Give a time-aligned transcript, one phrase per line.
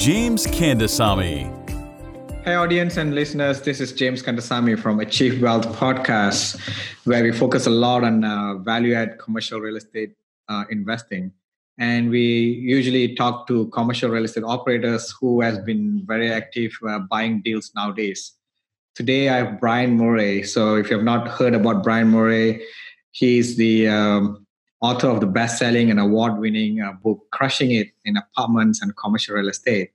[0.00, 1.44] James Kandasamy.
[2.42, 6.58] Hey, audience and listeners, this is James Kandasamy from Achieve Wealth Podcast,
[7.04, 10.14] where we focus a lot on uh, value add commercial real estate
[10.48, 11.32] uh, investing.
[11.76, 17.00] And we usually talk to commercial real estate operators who has been very active uh,
[17.00, 18.32] buying deals nowadays.
[18.94, 20.44] Today, I have Brian Murray.
[20.44, 22.64] So, if you have not heard about Brian Murray,
[23.10, 24.39] he's the um,
[24.80, 29.48] author of the best-selling and award-winning uh, book "Crushing It in Apartments and Commercial Real
[29.48, 29.90] Estate."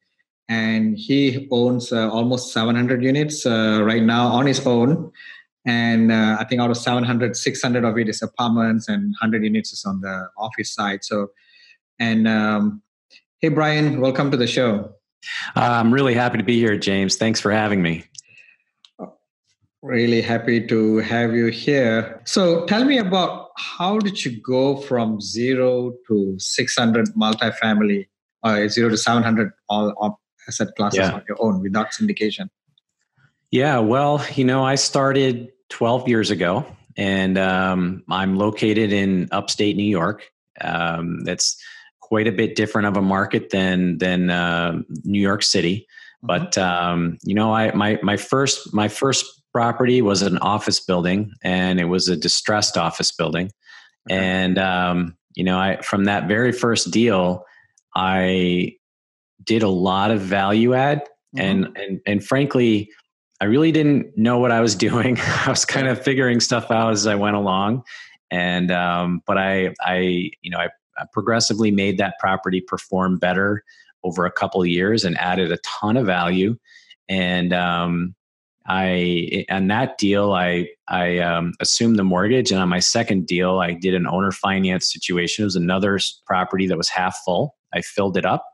[0.47, 5.11] And he owns uh, almost 700 units uh, right now on his own.
[5.65, 9.73] And uh, I think out of 700, 600 of it is apartments, and 100 units
[9.73, 11.03] is on the office side.
[11.03, 11.31] So,
[11.99, 12.83] and um,
[13.39, 14.93] hey, Brian, welcome to the show.
[15.55, 17.15] I'm really happy to be here, James.
[17.15, 18.03] Thanks for having me.
[19.81, 22.21] Really happy to have you here.
[22.25, 28.07] So tell me about how did you go from zero to 600 multifamily,
[28.43, 31.13] or zero to 700 all asset classes yeah.
[31.13, 32.49] on your own without syndication?
[33.51, 36.65] Yeah, well, you know, I started 12 years ago,
[36.97, 40.29] and um, I'm located in upstate New York.
[40.61, 41.57] Um, that's
[42.01, 45.87] quite a bit different of a market than than uh, New York City.
[46.23, 46.27] Mm-hmm.
[46.27, 51.31] But um, you know, I my my first my first property was an office building,
[51.41, 53.49] and it was a distressed office building.
[54.11, 54.19] Okay.
[54.19, 57.45] And um, you know, I from that very first deal,
[57.95, 58.73] I
[59.45, 61.39] did a lot of value add, mm-hmm.
[61.39, 62.89] and and and frankly,
[63.39, 65.17] I really didn't know what I was doing.
[65.21, 67.83] I was kind of figuring stuff out as I went along,
[68.29, 70.67] and um, but I I you know I,
[70.97, 73.63] I progressively made that property perform better
[74.03, 76.57] over a couple of years and added a ton of value
[77.07, 78.15] and um,
[78.67, 83.59] I on that deal I I um, assumed the mortgage, and on my second deal
[83.59, 85.43] I did an owner finance situation.
[85.43, 87.55] It was another property that was half full.
[87.73, 88.45] I filled it up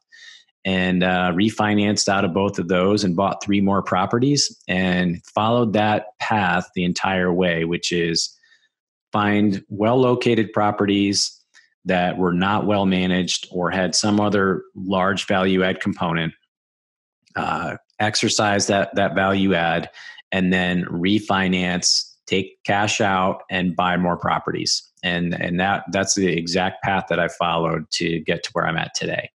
[0.64, 5.74] and uh, refinanced out of both of those and bought three more properties and followed
[5.74, 8.38] that path the entire way, which is
[9.12, 11.38] find well located properties
[11.86, 16.34] that were not well managed or had some other large value add component
[17.36, 19.90] uh, exercise that that value add,
[20.32, 24.84] and then refinance, take cash out, and buy more properties.
[25.04, 28.78] And and that that's the exact path that I followed to get to where I'm
[28.78, 29.30] at today.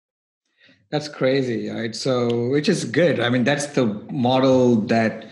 [0.92, 1.96] That's crazy, right?
[1.96, 3.20] So, which is good.
[3.20, 5.26] I mean, that's the model that.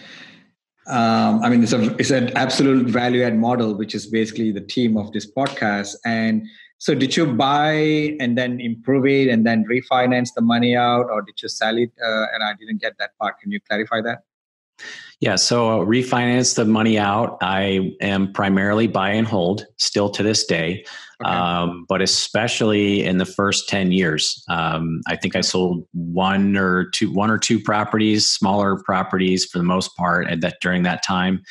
[0.88, 4.62] Um, I mean, it's, a, it's an absolute value add model, which is basically the
[4.62, 5.96] theme of this podcast.
[6.06, 6.46] And
[6.78, 11.22] so, did you buy and then improve it and then refinance the money out, or
[11.22, 11.92] did you sell it?
[12.04, 13.40] Uh, and I didn't get that part.
[13.40, 14.24] Can you clarify that?
[15.20, 17.38] Yeah, so uh, refinance the money out.
[17.42, 20.84] I am primarily buy and hold still to this day,
[21.26, 21.36] okay.
[21.36, 24.44] um, but especially in the first ten years.
[24.50, 29.58] Um, I think I sold one or two, one or two properties, smaller properties for
[29.58, 31.42] the most part, at that during that time.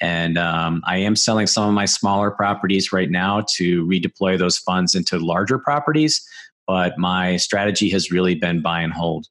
[0.00, 4.58] And um, I am selling some of my smaller properties right now to redeploy those
[4.58, 6.26] funds into larger properties.
[6.66, 9.26] But my strategy has really been buy and hold.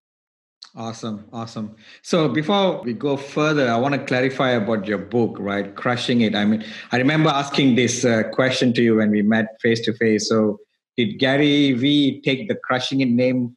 [0.75, 1.75] Awesome, awesome.
[2.01, 5.75] So before we go further, I want to clarify about your book, right?
[5.75, 6.34] Crushing it.
[6.34, 9.94] I mean, I remember asking this uh, question to you when we met face to
[9.94, 10.28] face.
[10.28, 10.59] So
[10.97, 13.56] did Gary Vee take the Crushing It name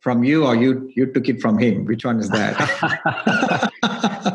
[0.00, 1.84] from you, or you you took it from him?
[1.84, 3.70] Which one is that?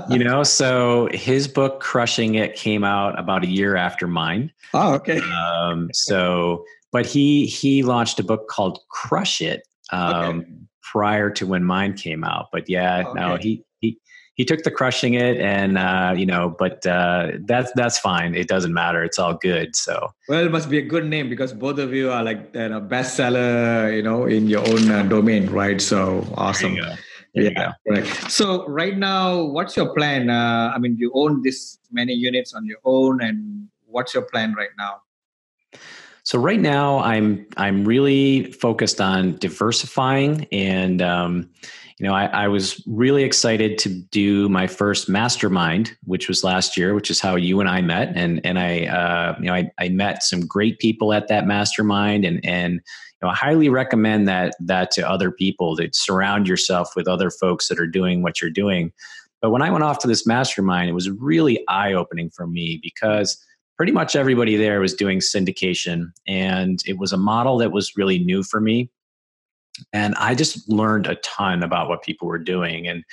[0.09, 4.53] you know, so his book Crushing It came out about a year after mine.
[4.73, 5.19] Oh, okay.
[5.19, 10.49] Um, so, but he he launched a book called Crush It um, okay.
[10.95, 12.45] Prior to when mine came out.
[12.53, 13.19] But yeah, oh, okay.
[13.19, 13.51] no, he
[13.81, 13.99] he
[14.35, 18.47] he took the crushing it and uh, you know but uh, that's that's fine it
[18.47, 19.95] doesn't matter it's all good so
[20.29, 22.81] well it must be a good name because both of you are like you know,
[22.81, 26.77] bestseller you know in your own uh, domain right so awesome
[27.35, 28.31] yeah, correct.
[28.31, 30.29] So right now, what's your plan?
[30.29, 34.53] Uh, I mean, you own this many units on your own, and what's your plan
[34.53, 35.01] right now?
[36.25, 41.49] So right now, I'm I'm really focused on diversifying and um,
[41.97, 46.75] you know, I, I, was really excited to do my first mastermind, which was last
[46.75, 48.11] year, which is how you and I met.
[48.15, 52.25] And and I, uh, you know, I, I met some great people at that mastermind,
[52.25, 55.77] and and you know, I highly recommend that that to other people.
[55.77, 58.91] To surround yourself with other folks that are doing what you're doing.
[59.41, 62.79] But when I went off to this mastermind, it was really eye opening for me
[62.81, 63.37] because
[63.77, 68.19] pretty much everybody there was doing syndication, and it was a model that was really
[68.19, 68.89] new for me.
[69.91, 73.03] And i just learned a ton about what people were doing and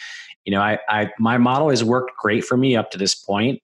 [0.45, 3.61] you know I, I my model has worked great for me up to this point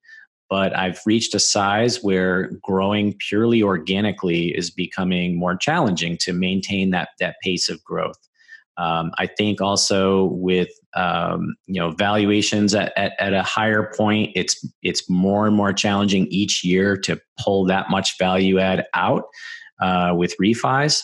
[0.50, 6.90] but i've reached a size where growing purely organically is becoming more challenging to maintain
[6.90, 8.27] that that pace of growth
[8.78, 14.32] um, i think also with um, you know valuations at, at, at a higher point
[14.34, 19.24] it's it's more and more challenging each year to pull that much value add out
[19.80, 21.02] uh, with refis.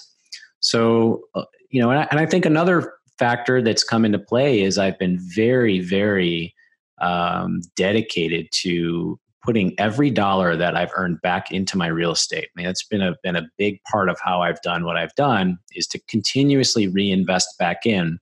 [0.61, 4.63] So uh, you know, and I, and I, think another factor that's come into play
[4.63, 6.55] is I've been very, very
[7.01, 12.45] um, dedicated to putting every dollar that I've earned back into my real estate.
[12.45, 15.15] I mean, that's been a been a big part of how I've done what I've
[15.15, 18.19] done is to continuously reinvest back in.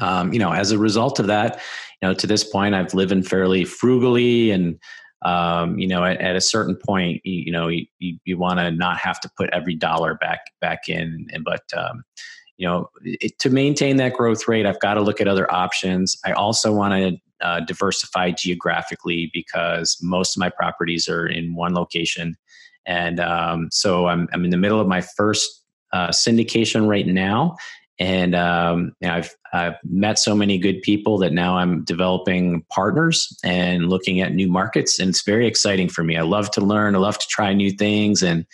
[0.00, 1.60] Um, you know, as a result of that,
[2.00, 4.78] you know, to this point, I've lived fairly frugally and
[5.22, 8.70] um, you know, at, at, a certain point, you, you know, you, you, want to
[8.70, 11.26] not have to put every dollar back back in.
[11.30, 12.04] And but um,
[12.56, 16.18] you know, it, to maintain that growth rate, I've got to look at other options.
[16.24, 21.74] I also want to uh, diversify geographically because most of my properties are in one
[21.74, 22.36] location.
[22.86, 27.56] And um, so I'm, I'm in the middle of my first uh, syndication right now.
[27.98, 33.90] And um, I've, I've met so many good people that now I'm developing partners and
[33.90, 34.98] looking at new markets.
[34.98, 36.16] And it's very exciting for me.
[36.16, 38.22] I love to learn, I love to try new things.
[38.22, 38.46] And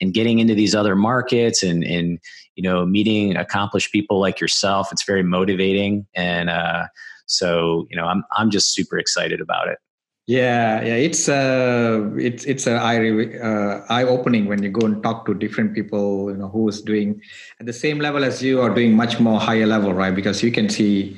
[0.00, 2.18] and getting into these other markets and and
[2.56, 6.86] you know meeting accomplished people like yourself it's very motivating and uh,
[7.26, 9.78] so you know i'm i'm just super excited about it.
[10.26, 12.98] Yeah yeah it's uh it's it's a eye
[13.36, 17.20] uh, eye opening when you go and talk to different people you know who's doing
[17.60, 20.14] at the same level as you or doing much more higher level right?
[20.14, 21.14] Because you can see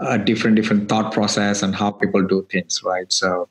[0.00, 3.12] a different different thought process and how people do things right?
[3.12, 3.48] So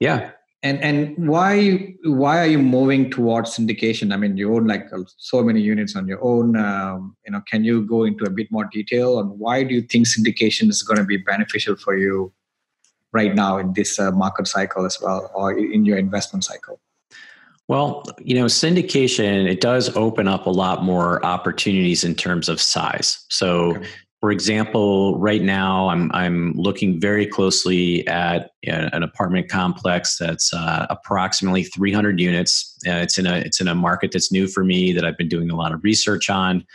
[0.00, 0.32] yeah
[0.62, 4.86] and and why why are you moving towards syndication i mean you own like
[5.16, 8.50] so many units on your own um, you know can you go into a bit
[8.50, 12.32] more detail on why do you think syndication is going to be beneficial for you
[13.12, 16.80] right now in this uh, market cycle as well or in your investment cycle
[17.68, 22.60] well, you know, syndication, it does open up a lot more opportunities in terms of
[22.60, 23.24] size.
[23.28, 23.86] So okay.
[24.20, 30.86] For example, right now I'm I'm looking very closely at an apartment complex that's uh,
[30.90, 32.76] approximately 300 units.
[32.86, 35.28] Uh, it's in a it's in a market that's new for me that I've been
[35.28, 36.66] doing a lot of research on,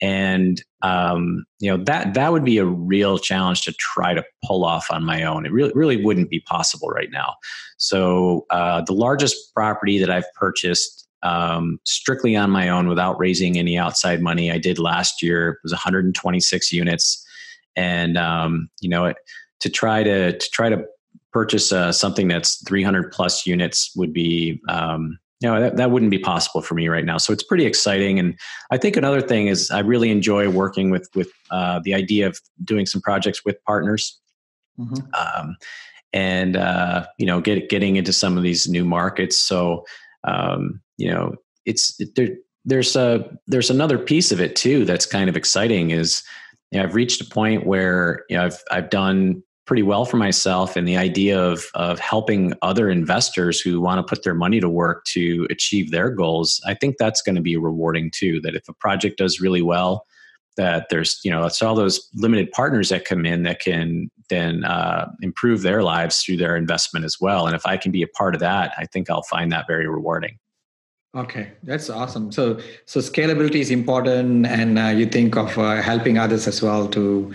[0.00, 4.64] and um, you know that that would be a real challenge to try to pull
[4.64, 5.44] off on my own.
[5.44, 7.34] It really really wouldn't be possible right now.
[7.76, 13.58] So uh, the largest property that I've purchased um, strictly on my own without raising
[13.58, 14.52] any outside money.
[14.52, 17.26] I did last year it was 126 units,
[17.74, 19.12] and um, you know
[19.60, 20.84] to try to to try to
[21.32, 26.10] purchase uh, something that's 300 plus units would be um, you know that, that wouldn't
[26.10, 27.18] be possible for me right now.
[27.18, 28.38] So it's pretty exciting, and
[28.70, 32.38] I think another thing is I really enjoy working with with uh, the idea of
[32.62, 34.20] doing some projects with partners.
[34.78, 35.04] Mm-hmm.
[35.14, 35.56] Um,
[36.12, 39.36] and uh, you know, get, getting into some of these new markets.
[39.36, 39.84] So
[40.26, 41.34] um, you know
[41.64, 42.28] it's there
[42.64, 46.22] there's a there's another piece of it too that's kind of exciting is
[46.70, 50.16] you know, I've reached a point where you know I've I've done pretty well for
[50.16, 54.60] myself and the idea of of helping other investors who want to put their money
[54.60, 58.54] to work to achieve their goals I think that's going to be rewarding too that
[58.54, 60.04] if a project does really well
[60.56, 64.64] that there's you know it's all those limited partners that come in that can then
[64.64, 68.08] uh, improve their lives through their investment as well and if i can be a
[68.08, 70.38] part of that i think i'll find that very rewarding
[71.16, 72.32] Okay, that's awesome.
[72.32, 76.88] So, so scalability is important, and uh, you think of uh, helping others as well
[76.88, 77.32] to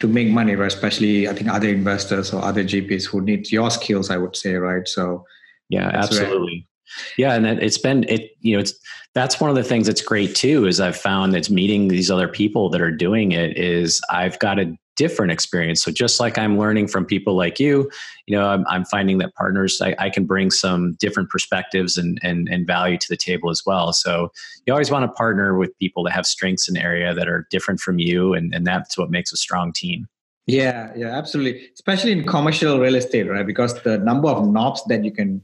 [0.00, 0.66] to make money, right?
[0.66, 4.10] Especially, I think other investors or other GPs who need your skills.
[4.10, 4.86] I would say, right?
[4.86, 5.24] So,
[5.70, 6.68] yeah, absolutely.
[7.16, 8.32] Yeah, and it's been it.
[8.40, 8.74] You know, it's
[9.14, 10.66] that's one of the things that's great too.
[10.66, 13.56] Is I've found that's meeting these other people that are doing it.
[13.56, 15.82] Is I've got a different experience.
[15.82, 17.90] So just like I'm learning from people like you,
[18.26, 22.18] you know, I'm, I'm finding that partners, I, I, can bring some different perspectives and,
[22.22, 23.92] and, and value to the table as well.
[23.92, 24.30] So
[24.66, 27.80] you always want to partner with people that have strengths in area that are different
[27.80, 28.34] from you.
[28.34, 30.06] And, and that's what makes a strong team.
[30.46, 31.68] Yeah, yeah, absolutely.
[31.72, 33.46] Especially in commercial real estate, right?
[33.46, 35.42] Because the number of knobs that you can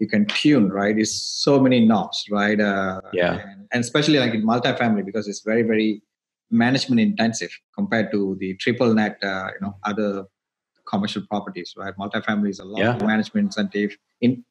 [0.00, 2.58] you can tune, right, is so many knobs, right?
[2.58, 3.34] Uh, yeah.
[3.34, 6.02] And, and especially like in multifamily, because it's very, very
[6.50, 10.24] management intensive compared to the triple net, uh, you know, other
[10.88, 11.94] commercial properties, right?
[11.96, 12.96] Multifamily is a lot yeah.
[12.96, 14.44] of management incentive in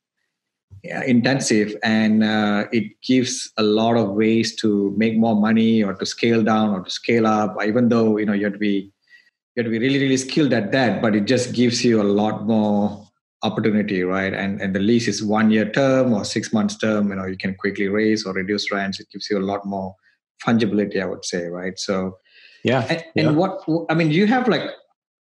[0.84, 5.94] yeah, intensive, and uh, it gives a lot of ways to make more money or
[5.96, 7.58] to scale down or to scale up.
[7.65, 8.91] Even though you know you have to be
[9.56, 12.03] you have to be really really skilled at that, but it just gives you a
[12.03, 13.09] lot more
[13.43, 14.34] opportunity, right?
[14.34, 17.10] And and the lease is one year term or six months term.
[17.10, 19.00] You know, you can quickly raise or reduce rents.
[19.00, 19.96] It gives you a lot more
[20.46, 21.77] fungibility, I would say, right?
[21.77, 22.17] So,
[22.63, 22.86] yeah.
[22.89, 23.27] And, yeah.
[23.27, 24.63] and what I mean, you have like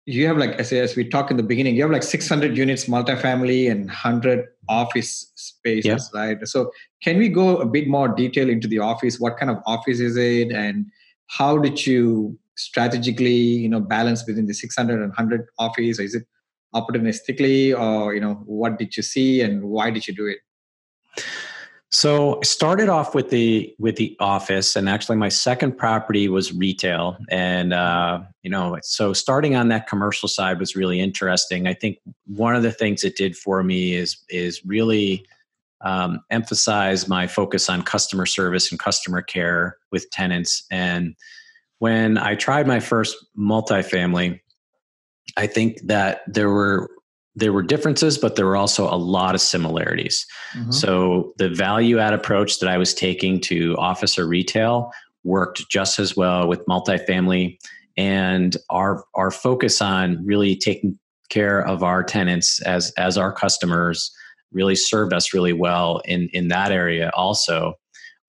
[0.05, 2.85] you have like as, as we talked in the beginning, you have like 600 units
[2.85, 6.19] multifamily and 100 office spaces, yeah.
[6.19, 6.47] right?
[6.47, 9.19] So, can we go a bit more detail into the office?
[9.19, 10.85] What kind of office is it, and
[11.27, 15.99] how did you strategically, you know, balance within the 600 and 100 office?
[15.99, 16.25] Or is it
[16.73, 20.37] opportunistically or you know what did you see and why did you do it?
[21.89, 26.51] So I started off with the with the office and actually my second property was
[26.51, 31.67] retail and uh, you know so starting on that commercial side was really interesting.
[31.67, 35.25] I think one of the things it did for me is is really
[35.81, 40.65] um, emphasize my focus on customer service and customer care with tenants.
[40.71, 41.15] And
[41.83, 44.39] when i tried my first multifamily
[45.37, 46.89] I think that there were
[47.35, 50.25] there were differences, but there were also a lot of similarities.
[50.55, 50.71] Mm-hmm.
[50.71, 54.91] So the value add approach that I was taking to office or retail
[55.23, 57.57] worked just as well with multifamily,
[57.97, 60.99] and our our focus on really taking
[61.29, 64.11] care of our tenants as as our customers
[64.51, 67.73] really served us really well in in that area also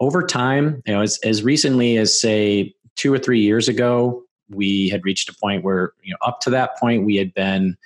[0.00, 4.88] over time you know as, as recently as say two or three years ago we
[4.88, 7.76] had reached a point where you know up to that point we had been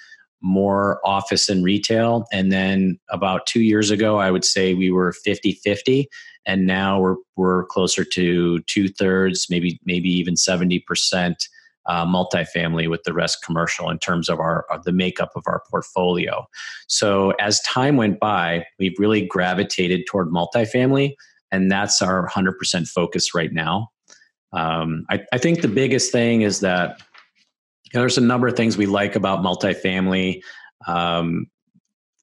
[0.41, 5.13] more office and retail and then about 2 years ago I would say we were
[5.27, 6.07] 50-50
[6.47, 11.35] and now we're we're closer to two thirds maybe maybe even 70%
[11.89, 15.63] uh, multifamily with the rest commercial in terms of our of the makeup of our
[15.71, 16.47] portfolio.
[16.87, 21.15] So as time went by, we've really gravitated toward multifamily,
[21.51, 23.89] and that's our 100% focus right now.
[24.53, 27.03] Um, I, I, think the biggest thing is that
[27.85, 30.41] you know, there's a number of things we like about multifamily.
[30.87, 31.49] Um,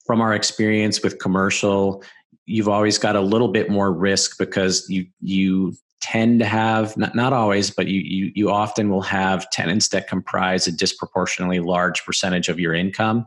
[0.07, 2.03] from our experience with commercial,
[2.45, 7.15] you've always got a little bit more risk because you you tend to have not,
[7.15, 12.05] not always but you, you you often will have tenants that comprise a disproportionately large
[12.05, 13.25] percentage of your income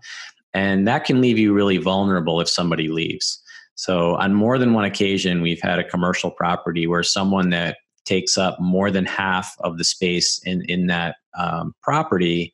[0.55, 3.43] and that can leave you really vulnerable if somebody leaves
[3.75, 7.79] so on more than one occasion we've had a commercial property where someone that
[8.09, 12.53] takes up more than half of the space in in that um, property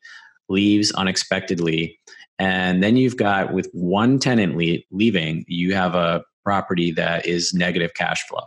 [0.49, 1.97] leaves unexpectedly.
[2.37, 7.53] And then you've got with one tenant le- leaving you have a property that is
[7.53, 8.43] negative cash flow.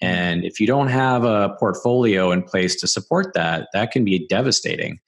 [0.00, 4.26] And if you don't have a portfolio in place to support that that can be
[4.28, 5.00] devastating.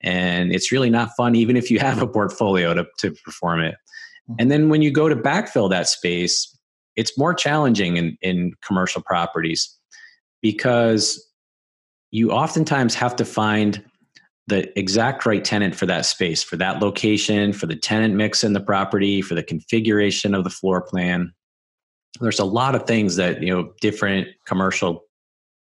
[0.00, 3.74] And it's really not fun even if you have a portfolio to, to perform it.
[3.74, 4.34] Mm-hmm.
[4.40, 6.54] and then when you go to backfill that space
[6.96, 9.77] it's more challenging in, in commercial properties
[10.42, 11.26] because
[12.10, 13.84] you oftentimes have to find
[14.46, 18.54] the exact right tenant for that space, for that location, for the tenant mix in
[18.54, 21.32] the property, for the configuration of the floor plan.
[22.20, 25.04] There's a lot of things that, you know, different commercial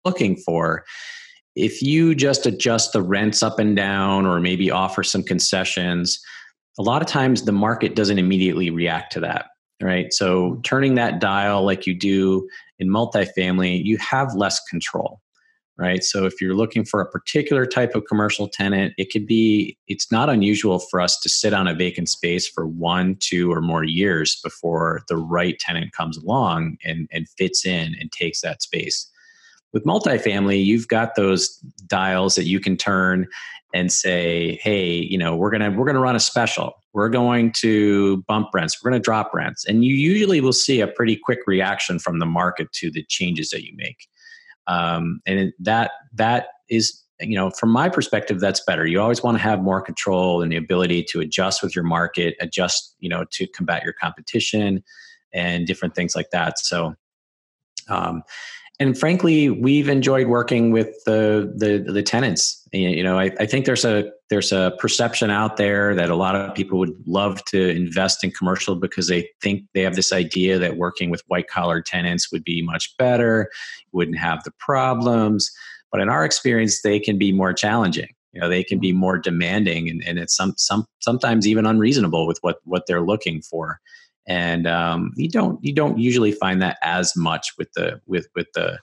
[0.03, 0.85] looking for.
[1.55, 6.19] If you just adjust the rents up and down or maybe offer some concessions,
[6.79, 9.45] a lot of times the market doesn't immediately react to that
[9.83, 10.13] right?
[10.13, 12.47] So turning that dial like you do
[12.83, 15.21] in multifamily, you have less control,
[15.77, 16.03] right?
[16.03, 20.11] So if you're looking for a particular type of commercial tenant, it could be, it's
[20.11, 23.83] not unusual for us to sit on a vacant space for one, two, or more
[23.83, 29.09] years before the right tenant comes along and, and fits in and takes that space.
[29.71, 31.49] With multifamily, you've got those
[31.87, 33.25] dials that you can turn
[33.73, 36.73] and say, hey, you know, we're gonna we're gonna run a special.
[36.93, 38.81] We're going to bump rents.
[38.81, 42.25] We're gonna drop rents, and you usually will see a pretty quick reaction from the
[42.25, 44.07] market to the changes that you make.
[44.67, 49.37] Um, and that that is you know from my perspective that's better you always want
[49.37, 53.23] to have more control and the ability to adjust with your market adjust you know
[53.31, 54.83] to combat your competition
[55.31, 56.95] and different things like that so
[57.89, 58.23] um,
[58.79, 62.61] and frankly, we've enjoyed working with the the, the tenants.
[62.71, 66.35] You know, I, I, think there's a there's a perception out there that a lot
[66.35, 70.57] of people would love to invest in commercial because they think they have this idea
[70.57, 73.51] that working with white collar tenants would be much better,
[73.91, 75.51] wouldn't have the problems.
[75.91, 78.09] But in our experience, they can be more challenging.
[78.31, 82.25] You know, they can be more demanding, and, and it's some some sometimes even unreasonable
[82.25, 83.79] with what what they're looking for
[84.27, 88.47] and um, you don't you don't usually find that as much with the with with
[88.53, 88.79] the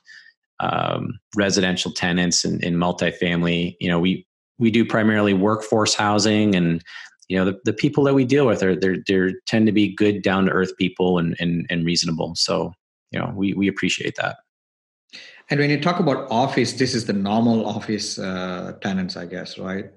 [0.60, 3.76] um, residential tenants and, and multifamily.
[3.80, 4.26] You know, we
[4.58, 6.82] we do primarily workforce housing, and
[7.28, 9.94] you know the, the people that we deal with are they're, they tend to be
[9.94, 12.34] good, down to earth people and, and and reasonable.
[12.36, 12.72] So
[13.10, 14.38] you know, we we appreciate that.
[15.48, 19.58] And when you talk about office, this is the normal office uh, tenants, I guess,
[19.58, 19.90] right?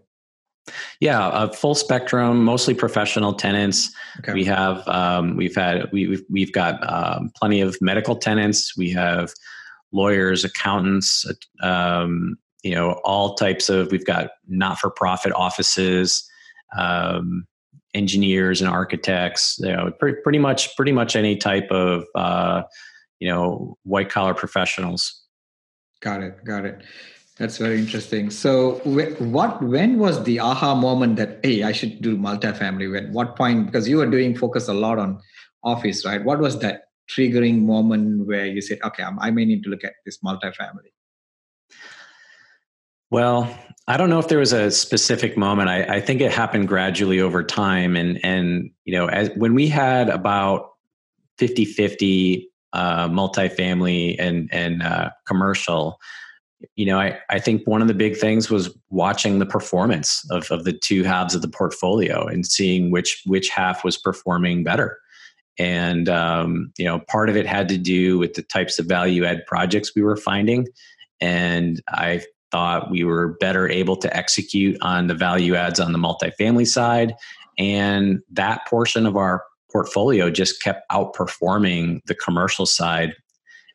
[1.00, 3.92] Yeah, a full spectrum, mostly professional tenants.
[4.20, 4.34] Okay.
[4.34, 8.78] We have um, we've had we, we've we've got um, plenty of medical tenants.
[8.78, 9.34] We have
[9.92, 11.26] lawyers, accountants,
[11.62, 13.92] um, you know, all types of.
[13.92, 16.28] We've got not for profit offices,
[16.78, 17.46] um,
[17.94, 19.58] engineers and architects.
[19.60, 22.64] You know, pretty, pretty much pretty much any type of uh,
[23.20, 25.24] you know white collar professionals.
[26.02, 26.44] Got it.
[26.46, 26.84] Got it.
[27.38, 28.30] That's very interesting.
[28.30, 32.92] So, what when was the aha moment that hey, I should do multifamily?
[32.92, 33.66] When what point?
[33.66, 35.20] Because you were doing focus a lot on
[35.64, 36.24] office, right?
[36.24, 39.94] What was that triggering moment where you said, okay, I may need to look at
[40.06, 40.92] this multifamily?
[43.10, 43.56] Well,
[43.88, 45.70] I don't know if there was a specific moment.
[45.70, 47.96] I, I think it happened gradually over time.
[47.96, 50.72] And, and you know, as, when we had about
[51.38, 56.00] 50 50 uh, multifamily and, and uh, commercial,
[56.76, 60.50] you know, I, I think one of the big things was watching the performance of,
[60.52, 64.98] of the two halves of the portfolio and seeing which which half was performing better.
[65.60, 69.26] And um, you know, part of it had to do with the types of value
[69.26, 70.68] add projects we were finding.
[71.22, 76.00] And I thought we were better able to execute on the value adds on the
[76.00, 77.14] multifamily side.
[77.58, 83.14] And that portion of our portfolio just kept outperforming the commercial side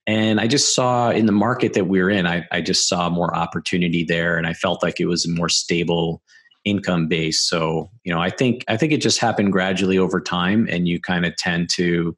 [0.09, 3.11] and I just saw in the market that we are in, I, I just saw
[3.11, 6.23] more opportunity there, and I felt like it was a more stable
[6.65, 7.43] income base.
[7.43, 10.99] So, you know, I think I think it just happened gradually over time, and you
[10.99, 12.17] kind of tend to,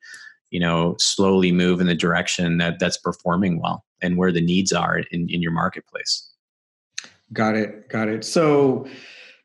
[0.50, 4.72] you know, slowly move in the direction that that's performing well and where the needs
[4.72, 6.30] are in, in your marketplace.
[7.32, 7.88] Got it.
[7.88, 8.24] Got it.
[8.24, 8.86] So,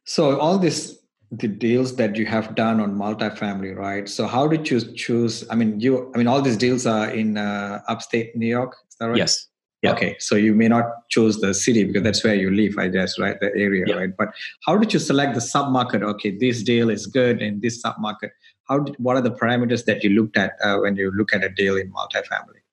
[0.04, 1.00] so all this
[1.32, 4.08] the deals that you have done on multifamily, right?
[4.08, 5.44] So how did you choose?
[5.50, 8.76] I mean, you, I mean, all these deals are in uh, upstate New York.
[8.90, 9.18] Is that right?
[9.18, 9.48] Yes.
[9.82, 9.92] Yeah.
[9.92, 13.20] Okay, so you may not choose the city because that's where you live, I guess,
[13.20, 13.40] right?
[13.40, 13.96] The area, yeah.
[13.96, 14.18] right?
[14.18, 14.30] But
[14.66, 16.02] how did you select the submarket?
[16.02, 18.32] Okay, this deal is good in this submarket.
[18.68, 18.80] How?
[18.80, 21.50] Did, what are the parameters that you looked at uh, when you look at a
[21.50, 22.64] deal in multifamily?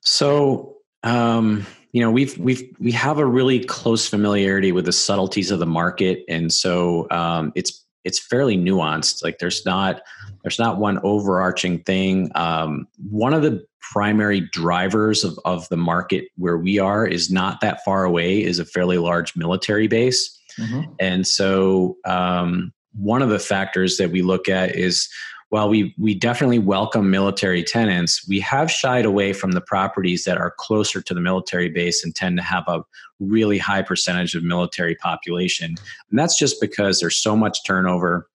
[0.00, 5.52] So um, you know we've we've we have a really close familiarity with the subtleties
[5.52, 6.24] of the market.
[6.28, 9.22] And so um, it's it's fairly nuanced.
[9.22, 10.02] Like there's not
[10.42, 12.32] there's not one overarching thing.
[12.34, 17.60] Um, one of the primary drivers of, of the market where we are is not
[17.60, 20.36] that far away is a fairly large military base.
[20.58, 20.92] Mm-hmm.
[21.00, 25.08] and so um, one of the factors that we look at is
[25.54, 30.36] while we, we definitely welcome military tenants, we have shied away from the properties that
[30.36, 32.82] are closer to the military base and tend to have a
[33.20, 35.76] really high percentage of military population.
[36.10, 38.28] And that's just because there's so much turnover.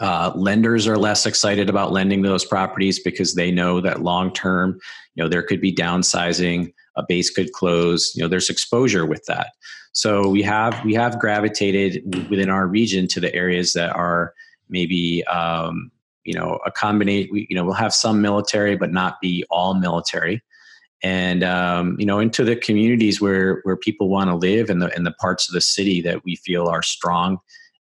[0.00, 4.80] Uh, lenders are less excited about lending those properties because they know that long term,
[5.16, 8.12] you know, there could be downsizing, a base could close.
[8.14, 9.48] You know, there's exposure with that.
[9.92, 14.32] So we have we have gravitated within our region to the areas that are
[14.70, 15.90] maybe um,
[16.24, 20.42] you know accommodate we you know we'll have some military but not be all military.
[21.02, 24.94] And um, you know into the communities where where people want to live and the
[24.94, 27.38] in the parts of the city that we feel are strong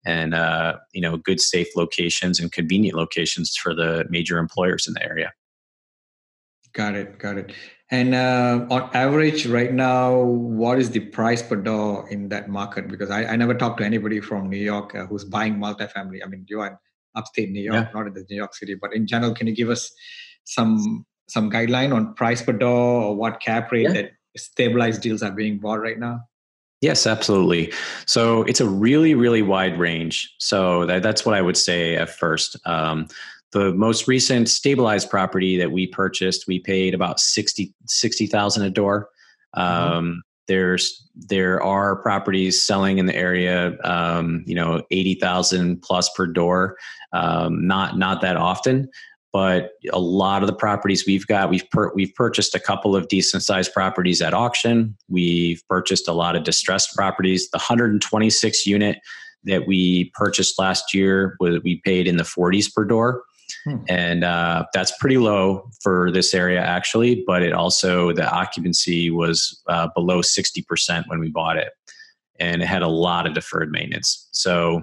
[0.04, 4.94] and uh, you know good safe locations and convenient locations for the major employers in
[4.94, 5.32] the area.
[6.72, 7.52] Got it got it.
[7.90, 12.88] And uh, on average right now what is the price per door in that market?
[12.88, 16.20] Because i, I never talked to anybody from new york uh, who's buying multifamily.
[16.24, 16.80] I mean you are
[17.14, 17.90] upstate New York, yeah.
[17.94, 18.75] not in the New York City.
[18.75, 19.92] But in general, can you give us
[20.44, 23.92] some some guideline on price per door or what cap rate yeah.
[23.92, 26.20] that stabilized deals are being bought right now?
[26.83, 27.72] Yes, absolutely.
[28.07, 30.35] So it's a really, really wide range.
[30.38, 32.57] So that, that's what I would say at first.
[32.66, 33.07] Um,
[33.53, 39.09] the most recent stabilized property that we purchased, we paid about 60 60,000 a door.
[39.57, 39.92] Mm-hmm.
[39.92, 46.11] Um, there's there are properties selling in the area, um, you know, eighty thousand plus
[46.16, 46.76] per door.
[47.12, 48.88] Um, not not that often,
[49.33, 53.09] but a lot of the properties we've got, we've per, we've purchased a couple of
[53.09, 54.96] decent sized properties at auction.
[55.09, 57.48] We've purchased a lot of distressed properties.
[57.50, 58.98] The 126 unit
[59.44, 63.22] that we purchased last year, we paid in the 40s per door.
[63.64, 63.77] Hmm.
[63.88, 67.22] And uh, that's pretty low for this area, actually.
[67.27, 71.72] But it also, the occupancy was uh, below 60% when we bought it.
[72.38, 74.29] And it had a lot of deferred maintenance.
[74.33, 74.83] So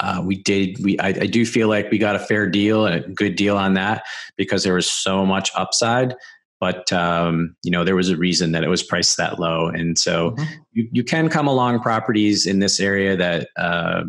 [0.00, 3.04] uh, we did, we, I, I do feel like we got a fair deal and
[3.04, 4.04] a good deal on that
[4.36, 6.14] because there was so much upside
[6.60, 9.98] but um, you know there was a reason that it was priced that low, and
[9.98, 10.44] so mm-hmm.
[10.72, 14.02] you, you can come along properties in this area that uh,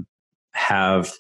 [0.54, 1.12] have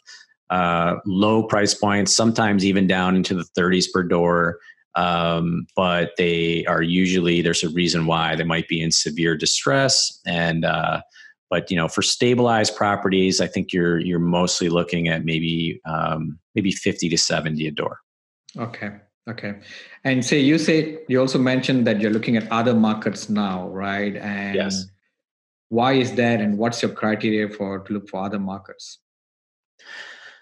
[0.50, 4.60] uh, low price points, sometimes even down into the 30s per door.
[4.96, 8.36] Um, but they are usually there's a reason why.
[8.36, 11.02] They might be in severe distress and uh,
[11.50, 16.40] but you know for stabilized properties i think you're you're mostly looking at maybe um,
[16.56, 18.00] maybe 50 to 70 a door.
[18.58, 18.92] Okay.
[19.30, 19.56] Okay.
[20.04, 24.16] And say you said you also mentioned that you're looking at other markets now right?
[24.16, 24.86] And yes.
[25.70, 26.42] why is that?
[26.42, 28.98] And what's your criteria for to look for other markets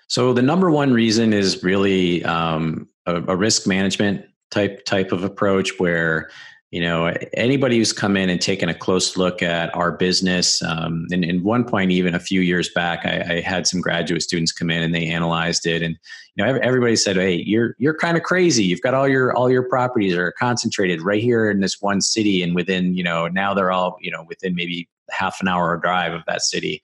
[0.08, 5.24] so the number one reason is really um, a, a, risk management type type of
[5.24, 6.30] approach where
[6.72, 11.06] you know anybody who's come in and taken a close look at our business um,
[11.12, 14.52] and in one point even a few years back I, I, had some graduate students
[14.52, 15.98] come in and they analyzed it and
[16.36, 18.64] you know everybody said hey you're you're kind of crazy.
[18.64, 22.42] You've got all your all your properties are concentrated right here in this one city
[22.44, 26.14] and within you know now they're all you know within maybe half an hour drive
[26.14, 26.82] of that city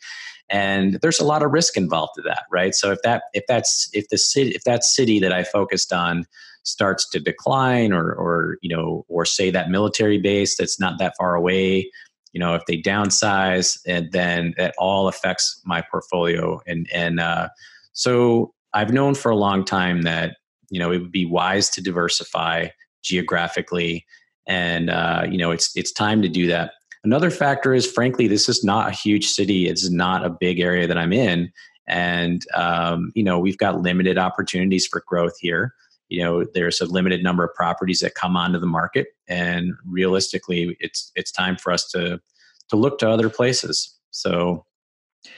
[0.53, 2.73] and there's a lot of risk involved to that right?
[2.73, 6.25] So if that if that's if the city if that city that i focused on
[6.63, 11.13] starts to decline or or you know or say that military base that's not that
[11.17, 11.89] far away
[12.33, 16.59] you know if they downsize and then that all affects my portfolio.
[16.67, 17.49] And and uh,
[17.93, 20.37] so i've known for a long time that
[20.69, 22.67] you know it would be wise to diversify
[23.03, 24.05] geographically.
[24.45, 28.47] And uh, you know it's it's time to do that Another factor is, frankly, this
[28.47, 29.67] is not a huge city.
[29.67, 31.51] It's not a big area that I'm in.
[31.85, 35.73] And, um, you know, we've got limited opportunities for growth here.
[36.07, 39.07] You know, there's a limited number of properties that come onto the market.
[39.27, 42.21] And realistically, it's, it's time for us to,
[42.69, 43.93] to look to other places.
[44.11, 44.65] So,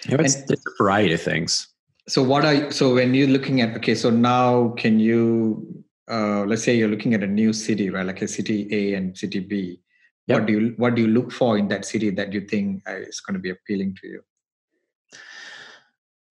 [0.08, 1.67] you know, it's, and, it's a variety of things.
[2.08, 6.63] So what are, so when you're looking at, okay, so now can you, uh, let's
[6.63, 8.06] say you're looking at a new city, right?
[8.06, 9.80] Like a city A and city B
[10.27, 10.39] Yep.
[10.39, 12.95] What do you what do you look for in that city that you think uh,
[12.95, 14.21] is going to be appealing to you?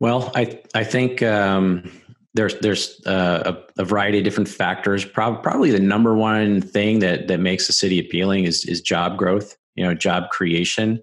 [0.01, 1.91] Well, I I think um,
[2.35, 5.05] there's there's uh, a, a, variety of different factors.
[5.05, 9.17] Pro- probably the number one thing that that makes a city appealing is is job
[9.17, 9.57] growth.
[9.77, 11.01] You know, job creation.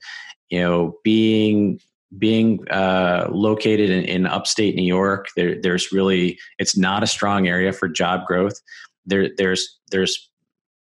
[0.50, 1.80] You know, being
[2.18, 7.48] being uh, located in, in, upstate New York, there, there's really it's not a strong
[7.48, 8.60] area for job growth.
[9.06, 10.30] There, there's there's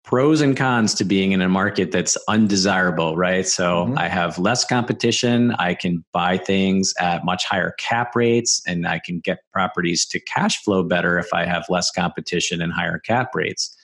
[0.03, 3.47] pros and cons to being in a market that's undesirable, right?
[3.47, 3.97] So mm-hmm.
[3.97, 5.51] I have less competition.
[5.53, 10.19] I can buy things at much higher cap rates and I can get properties to
[10.19, 13.75] cash flow better if I have less competition and higher cap rates.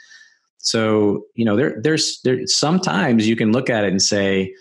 [0.57, 4.53] So, you know, there, there's there sometimes you can look at it and say,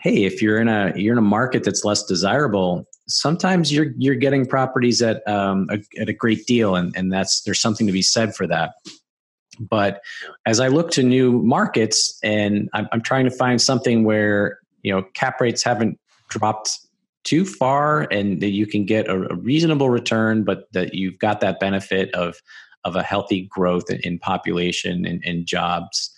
[0.00, 4.16] hey, if you're in a you're in a market that's less desirable, sometimes you're you're
[4.16, 7.92] getting properties at um, a, at a great deal, and and that's there's something to
[7.92, 8.72] be said for that.
[9.60, 10.00] But
[10.46, 14.92] as I look to new markets and I'm, I'm trying to find something where, you
[14.92, 16.78] know, cap rates haven't dropped
[17.24, 21.40] too far and that you can get a, a, reasonable return, but that you've got
[21.40, 22.40] that benefit of
[22.84, 26.10] of a healthy growth in, population and, and jobs.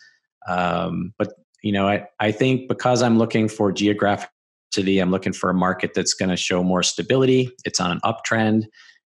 [0.47, 4.31] Um, but you know, I, I think because I'm looking for geographic
[4.79, 7.51] I'm looking for a market that's going to show more stability.
[7.65, 8.65] It's on an uptrend,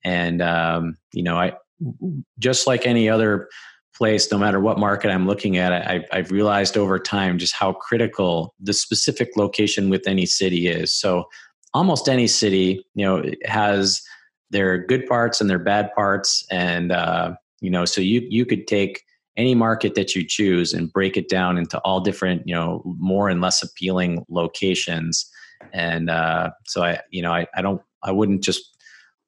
[0.03, 1.53] and um, you know, I
[2.39, 3.49] just like any other
[3.97, 7.73] place, no matter what market I'm looking at, I, I've realized over time just how
[7.73, 10.93] critical the specific location with any city is.
[10.93, 11.25] So
[11.73, 14.01] almost any city, you know, has
[14.51, 18.67] their good parts and their bad parts, and uh, you know, so you you could
[18.67, 19.03] take
[19.35, 23.29] any market that you choose and break it down into all different, you know, more
[23.29, 25.29] and less appealing locations.
[25.73, 28.76] And uh, so I, you know, I, I don't, I wouldn't just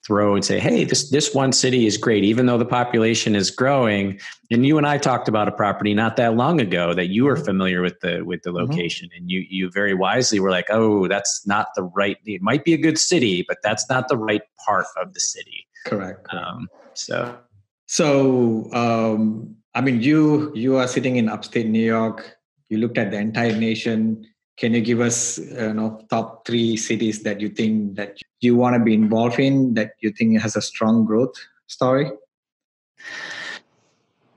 [0.10, 3.52] throw and say, "Hey, this this one city is great, even though the population is
[3.52, 4.20] growing."
[4.50, 7.36] And you and I talked about a property not that long ago that you were
[7.36, 7.46] mm-hmm.
[7.46, 8.72] familiar with the with the mm-hmm.
[8.72, 9.18] location, mm-hmm.
[9.18, 12.18] and you you very wisely were like, "Oh, that's not the right.
[12.26, 15.68] It might be a good city, but that's not the right part of the city."
[15.86, 16.28] Correct.
[16.34, 17.38] Um, so,
[17.86, 22.36] so um, I mean, you you are sitting in upstate New York.
[22.70, 24.26] You looked at the entire nation
[24.60, 28.76] can you give us you know top three cities that you think that you want
[28.76, 31.34] to be involved in that you think has a strong growth
[31.68, 32.12] story?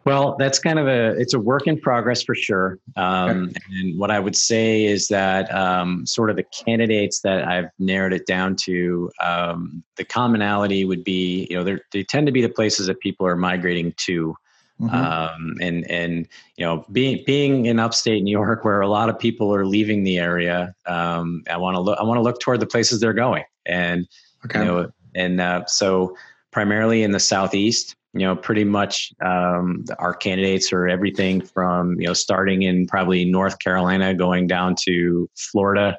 [0.05, 2.79] Well that's kind of a it's a work in progress for sure.
[2.97, 3.61] Um, okay.
[3.81, 8.13] and what i would say is that um, sort of the candidates that i've narrowed
[8.13, 12.49] it down to um, the commonality would be you know they tend to be the
[12.49, 14.35] places that people are migrating to
[14.83, 14.95] Mm-hmm.
[14.95, 19.19] Um, and and you know, being being in upstate New York, where a lot of
[19.19, 21.99] people are leaving the area, um, I want to look.
[22.01, 24.09] I want to look toward the places they're going, and
[24.45, 24.59] okay.
[24.59, 26.17] you know, and uh, so
[26.51, 27.95] primarily in the southeast.
[28.13, 33.25] you know, pretty much um, our candidates are everything from you know starting in probably
[33.25, 35.97] North Carolina, going down to Florida,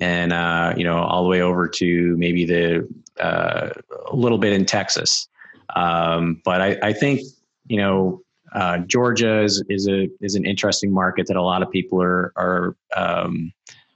[0.00, 2.88] and uh, you know all the way over to maybe the
[3.20, 3.68] uh,
[4.10, 5.28] a little bit in Texas.
[5.76, 7.22] Um, but I, I, think
[7.72, 8.20] you know
[8.52, 12.32] uh, Georgia is, is a is an interesting market that a lot of people are
[12.36, 13.50] are um,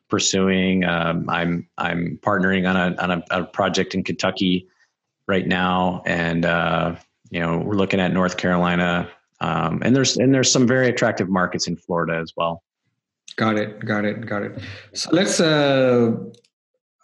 [0.09, 0.83] pursuing.
[0.85, 4.67] Um, I'm I'm partnering on a on a, a, project in Kentucky
[5.29, 6.97] right now, and uh,
[7.31, 9.11] you know we're looking at North Carolina,
[9.43, 12.63] um, and there's and there's some very attractive markets in Florida as well.
[13.37, 14.59] Got it, got it, got it.
[14.95, 16.13] So let's uh,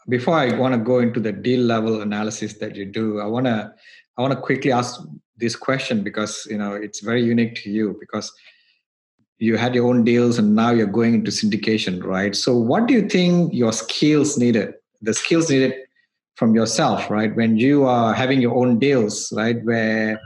[0.08, 3.44] before I want to go into the deal level analysis that you do, I want
[3.44, 3.74] to
[4.16, 5.00] I want to quickly ask
[5.42, 8.32] this question because you know it's very unique to you because
[9.38, 12.36] you had your own deals and now you're going into syndication, right?
[12.36, 14.72] So what do you think your skills needed?
[15.00, 15.74] The skills needed
[16.36, 17.34] from yourself, right?
[17.34, 20.20] When you are having your own deals, right, where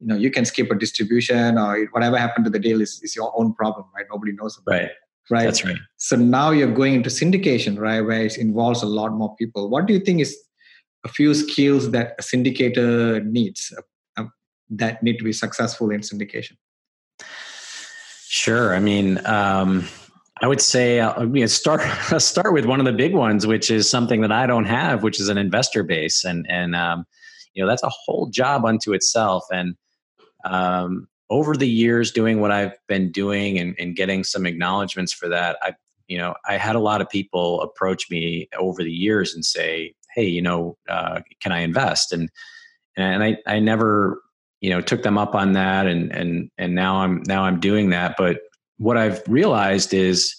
[0.00, 3.14] you know you can skip a distribution or whatever happened to the deal is, is
[3.14, 4.06] your own problem, right?
[4.10, 4.84] Nobody knows about right.
[4.84, 4.92] it
[5.30, 5.44] right?
[5.44, 5.78] That's right.
[5.96, 9.70] So now you're going into syndication, right, where it involves a lot more people.
[9.70, 10.36] What do you think is
[11.04, 13.72] a few skills that a syndicator needs
[14.70, 16.56] that need to be successful in syndication?
[18.26, 18.74] Sure.
[18.74, 19.86] I mean, um,
[20.42, 21.82] I would say uh, I mean, start
[22.20, 25.20] start with one of the big ones, which is something that I don't have, which
[25.20, 27.06] is an investor base, and and um,
[27.54, 29.44] you know that's a whole job unto itself.
[29.52, 29.76] And
[30.44, 35.28] um, over the years doing what I've been doing and, and getting some acknowledgments for
[35.28, 35.74] that, I
[36.08, 39.94] you know I had a lot of people approach me over the years and say,
[40.14, 42.30] "Hey, you know, uh, can I invest?" and
[42.96, 44.20] and I I never
[44.64, 47.90] you know took them up on that, and and and now I'm now I'm doing
[47.90, 48.14] that.
[48.16, 48.38] But
[48.78, 50.34] what I've realized is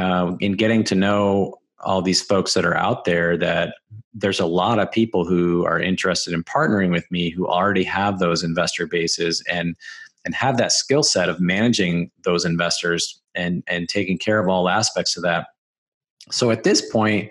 [0.00, 3.74] uh, in getting to know all these folks that are out there that
[4.14, 8.18] there's a lot of people who are interested in partnering with me who already have
[8.18, 9.76] those investor bases and
[10.24, 14.70] and have that skill set of managing those investors and and taking care of all
[14.70, 15.48] aspects of that.
[16.30, 17.30] So at this point,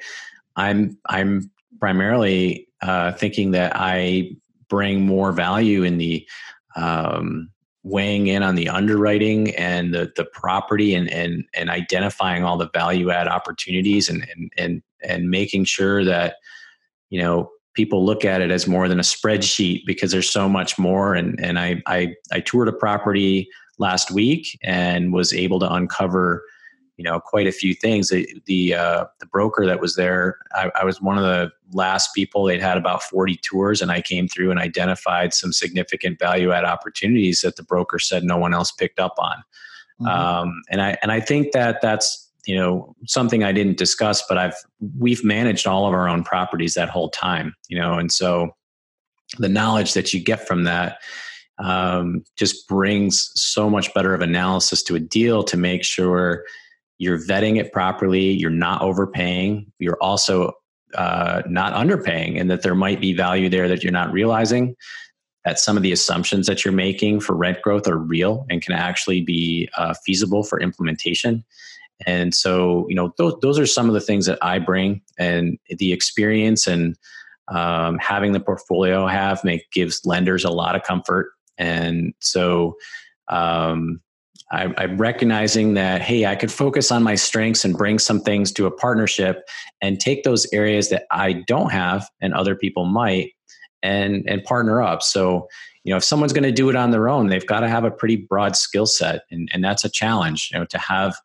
[0.55, 4.35] I'm I'm primarily uh, thinking that I
[4.69, 6.27] bring more value in the
[6.75, 7.49] um,
[7.83, 12.69] weighing in on the underwriting and the the property and and and identifying all the
[12.73, 16.35] value add opportunities and and and and making sure that
[17.09, 20.77] you know people look at it as more than a spreadsheet because there's so much
[20.79, 21.13] more.
[21.13, 26.43] And and I I, I toured a property last week and was able to uncover
[26.97, 28.09] you know quite a few things.
[28.09, 32.13] The the, uh, the broker that was there I, I, was one of the last
[32.13, 32.45] people.
[32.45, 36.65] They'd had about 40 tours and i came through and identified some significant value add
[36.65, 39.43] opportunities that the broker said no one else picked up on.
[40.01, 40.07] Mm-hmm.
[40.07, 44.37] um, and i and i think that that's you know something I didn't discuss, but
[44.37, 44.55] I've
[44.97, 48.55] we've managed all of our own properties that whole time, you know, and so
[49.37, 50.99] the knowledge that you get from that
[51.59, 56.45] um, just brings so much better of analysis to a deal to make sure
[56.97, 60.53] you're vetting it properly, you're not overpaying, you're also
[60.95, 64.75] uh, not underpaying, and that there might be value there that you're not realizing.
[65.45, 68.73] That some of the assumptions that you're making for rent growth are real and can
[68.73, 71.45] actually be uh, feasible for implementation
[72.05, 75.57] and so, you know, those, those are some of the things that I bring and
[75.69, 76.95] the experience and
[77.47, 81.31] um, having the portfolio I have make gives lenders a lot of comfort.
[81.57, 82.75] And so,
[83.29, 84.01] um,
[84.51, 88.51] I, I'm recognizing that, hey, I could focus on my strengths and bring some things
[88.53, 89.47] to a partnership
[89.81, 93.33] and take those areas that I don't have and other people might
[93.83, 95.03] and, and partner up.
[95.03, 95.47] So,
[95.83, 97.83] you know, if someone's going to do it on their own, they've got to have
[97.83, 99.23] a pretty broad skill set.
[99.31, 101.15] And, and that's a challenge, you know, to have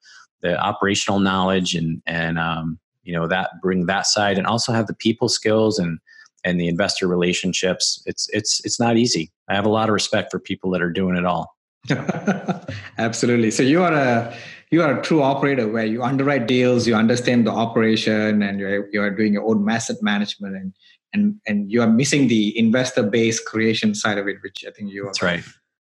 [0.42, 4.86] the operational knowledge and and um, you know that bring that side and also have
[4.86, 5.98] the people skills and
[6.44, 10.30] and the investor relationships it's it's it's not easy i have a lot of respect
[10.30, 11.56] for people that are doing it all
[12.98, 14.36] absolutely so you are a
[14.70, 18.88] you are a true operator where you underwrite deals you understand the operation and you're,
[18.92, 20.72] you are doing your own asset management and
[21.12, 24.92] and and you are missing the investor base creation side of it which i think
[24.92, 25.44] you are that's right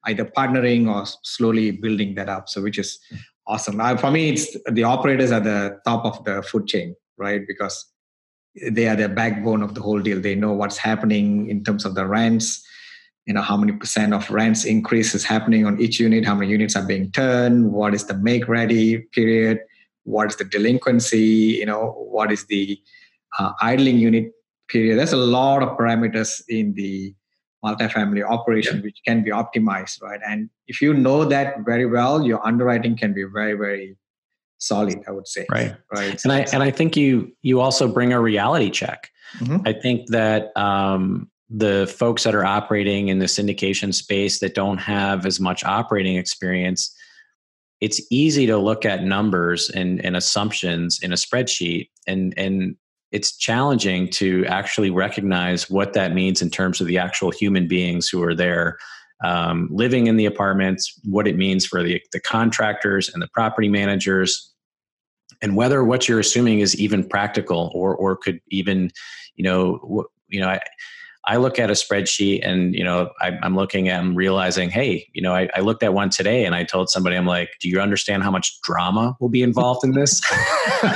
[0.05, 2.99] either partnering or slowly building that up so which is
[3.47, 3.79] awesome.
[3.79, 7.41] Uh, for me, it's the operators are the top of the food chain, right?
[7.47, 7.85] Because
[8.71, 10.19] they are the backbone of the whole deal.
[10.19, 12.65] They know what's happening in terms of the rents.
[13.25, 16.25] You know how many percent of rents increase is happening on each unit.
[16.25, 17.71] How many units are being turned?
[17.71, 19.59] What is the make ready period?
[20.03, 21.57] What is the delinquency?
[21.59, 22.77] You know what is the
[23.39, 24.31] uh, idling unit
[24.67, 24.99] period?
[24.99, 27.15] There's a lot of parameters in the
[27.63, 28.83] multifamily operation yeah.
[28.83, 33.13] which can be optimized right and if you know that very well your underwriting can
[33.13, 33.95] be very very
[34.57, 38.11] solid i would say right right and i and i think you you also bring
[38.11, 39.57] a reality check mm-hmm.
[39.65, 44.79] i think that um the folks that are operating in the syndication space that don't
[44.79, 46.93] have as much operating experience,
[47.79, 51.89] it's easy to look at numbers and, and assumptions in a spreadsheet.
[52.07, 52.75] And and
[53.11, 58.09] it's challenging to actually recognize what that means in terms of the actual human beings
[58.09, 58.79] who are there
[59.23, 63.69] um, living in the apartments, what it means for the, the contractors and the property
[63.69, 64.51] managers,
[65.43, 68.89] and whether what you're assuming is even practical or or could even,
[69.35, 70.59] you know, you know, I,
[71.25, 75.07] I look at a spreadsheet and, you know, I, am looking at and realizing, hey,
[75.13, 77.69] you know, I, I, looked at one today and I told somebody, I'm like, do
[77.69, 80.21] you understand how much drama will be involved in this?
[80.83, 80.87] you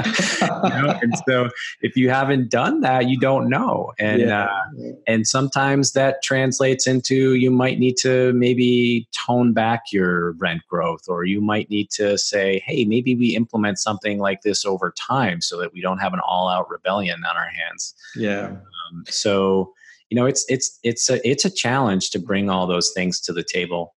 [0.00, 0.98] know?
[1.02, 1.48] And so
[1.80, 3.92] if you haven't done that, you don't know.
[3.98, 4.44] And, yeah.
[4.44, 10.62] uh, and sometimes that translates into you might need to maybe tone back your rent
[10.68, 14.92] growth, or you might need to say, hey, maybe we implement something like this over
[14.96, 17.94] time so that we don't have an all out rebellion on our hands.
[18.14, 18.54] Yeah.
[18.90, 19.72] Um, so
[20.10, 23.32] you know, it's it's it's a it's a challenge to bring all those things to
[23.32, 23.94] the table.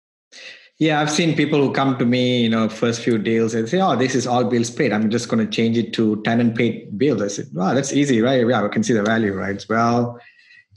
[0.79, 3.81] Yeah, I've seen people who come to me, you know, first few deals and say,
[3.81, 4.93] "Oh, this is all bills paid.
[4.93, 8.23] I'm just going to change it to tenant paid bills." I said, "Wow, that's easy,
[8.23, 8.47] right?
[8.47, 10.19] Yeah, we can see the value, right?" Well,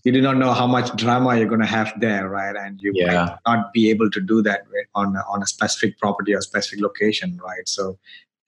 [0.04, 2.56] you do not know how much drama you're going to have there, right?
[2.56, 3.38] And you yeah.
[3.46, 4.64] might not be able to do that
[4.96, 7.68] on on a specific property or specific location, right?
[7.68, 7.98] So,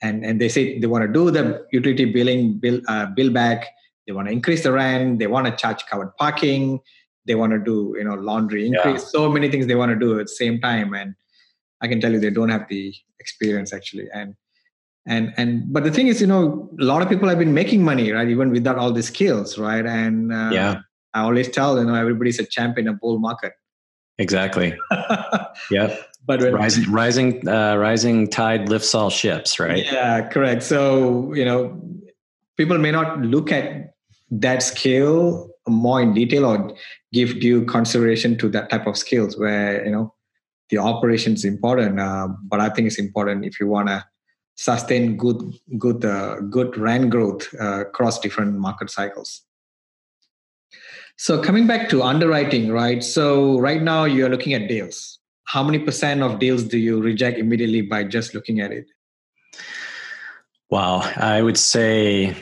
[0.02, 3.67] and and they say they want to do the utility billing bill uh, bill back
[4.06, 6.80] they want to increase the rent they want to charge covered parking
[7.26, 9.08] they want to do you know laundry increase yeah.
[9.08, 11.16] so many things they want to do at the same time and
[11.82, 14.36] i can tell you they don't have the experience actually and
[15.06, 17.84] and and but the thing is you know a lot of people have been making
[17.84, 20.80] money right even without all the skills right and uh, yeah.
[21.13, 23.54] I always tell you know everybody's a champion in a bull market.
[24.18, 24.76] Exactly.
[25.70, 29.86] Yeah but when, rising rising uh, rising tide lifts all ships right?
[29.86, 30.63] Yeah correct.
[30.63, 31.82] So you know
[32.58, 33.92] people may not look at
[34.41, 36.76] that skill more in detail or
[37.13, 40.13] give due consideration to that type of skills where you know
[40.69, 44.04] the operation is important uh, but i think it's important if you want to
[44.56, 45.41] sustain good
[45.78, 49.41] good uh, good rent growth uh, across different market cycles.
[51.17, 53.04] So coming back to underwriting right?
[53.04, 55.19] So right now you're looking at deals.
[55.46, 58.86] How many percent of deals do you reject immediately by just looking at it?
[60.69, 61.02] Wow.
[61.17, 62.36] I would say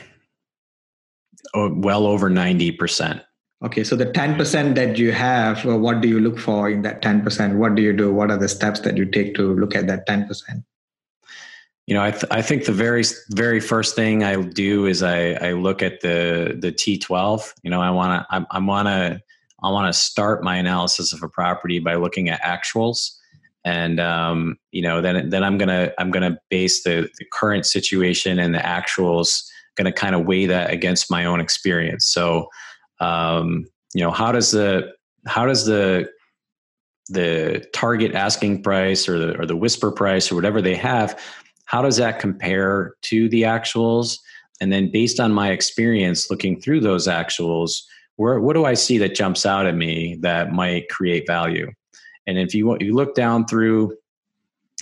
[1.54, 3.22] well over 90%.
[3.64, 7.00] Okay, so the 10% that you have, well, what do you look for in that
[7.00, 7.56] 10%?
[7.56, 8.12] What do you do?
[8.12, 10.64] What are the steps that you take to look at that 10%?
[11.86, 15.32] You know, I, th- I think the very very first thing I do is I,
[15.32, 17.52] I look at the the T12.
[17.64, 19.20] You know, I want to I, I want to
[19.64, 23.16] I want to start my analysis of a property by looking at actuals,
[23.64, 28.38] and um, you know then then I'm gonna I'm gonna base the, the current situation
[28.38, 32.06] and the actuals going to kind of weigh that against my own experience.
[32.06, 32.48] So,
[33.00, 34.92] um, you know, how does the
[35.26, 36.08] how does the
[37.08, 41.20] the target asking price or the or the whisper price or whatever they have,
[41.66, 44.18] how does that compare to the actuals?
[44.60, 47.82] And then based on my experience looking through those actuals,
[48.16, 51.70] where what do I see that jumps out at me that might create value?
[52.26, 53.96] And if you you look down through,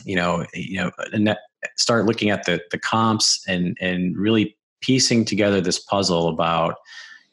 [0.05, 1.35] you know, you know,
[1.77, 6.77] start looking at the the comps and and really piecing together this puzzle about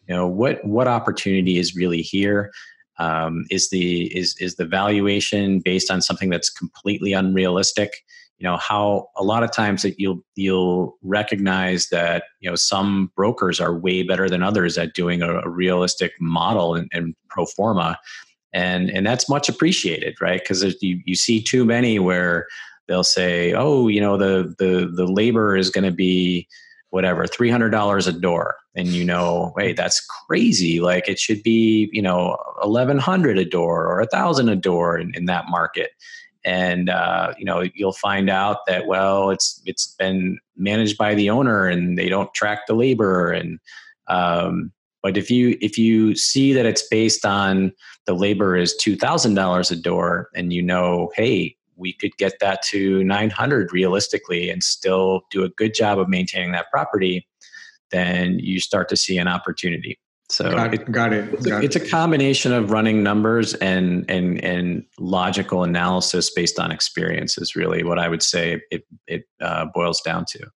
[0.08, 2.52] you know what what opportunity is really here?
[3.00, 7.92] Um, is the is is the valuation based on something that's completely unrealistic?
[8.40, 13.12] You know how a lot of times that you'll you'll recognize that you know some
[13.16, 17.46] brokers are way better than others at doing a, a realistic model and, and pro
[17.46, 18.00] forma.
[18.54, 20.40] And and that's much appreciated right?
[20.40, 22.48] Because you, you see too many where
[22.88, 26.48] they'll say oh you know the the the labor is going to be
[26.89, 28.56] whatever $300 a door.
[28.76, 30.80] And you know hey that's crazy.
[30.80, 35.13] Like it should be you know 1100 a door or a thousand a door in,
[35.15, 35.91] in that market.
[36.45, 41.30] And uh, you know you'll find out that well it's it's been managed by the
[41.30, 43.32] owner and they don't track the labor.
[43.32, 43.60] And
[44.08, 44.71] um,
[45.04, 47.73] but if you if you see that it's based on
[48.06, 53.04] the labor is $2000 a door and you know hey we could get that to
[53.04, 57.28] 900 realistically and still do a good job of maintaining that property,
[57.92, 60.00] then you start to see an opportunity.
[60.30, 60.92] So got it.
[60.92, 61.34] Got it.
[61.34, 66.60] It's, got a, it's a combination of running numbers and and and logical analysis based
[66.60, 70.47] on experience is really what I would say it it uh, boils down to.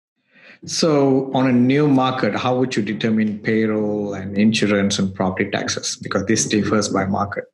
[0.66, 5.98] So, on a new market, how would you determine payroll and insurance and property taxes?
[6.00, 7.45] Because this differs by market.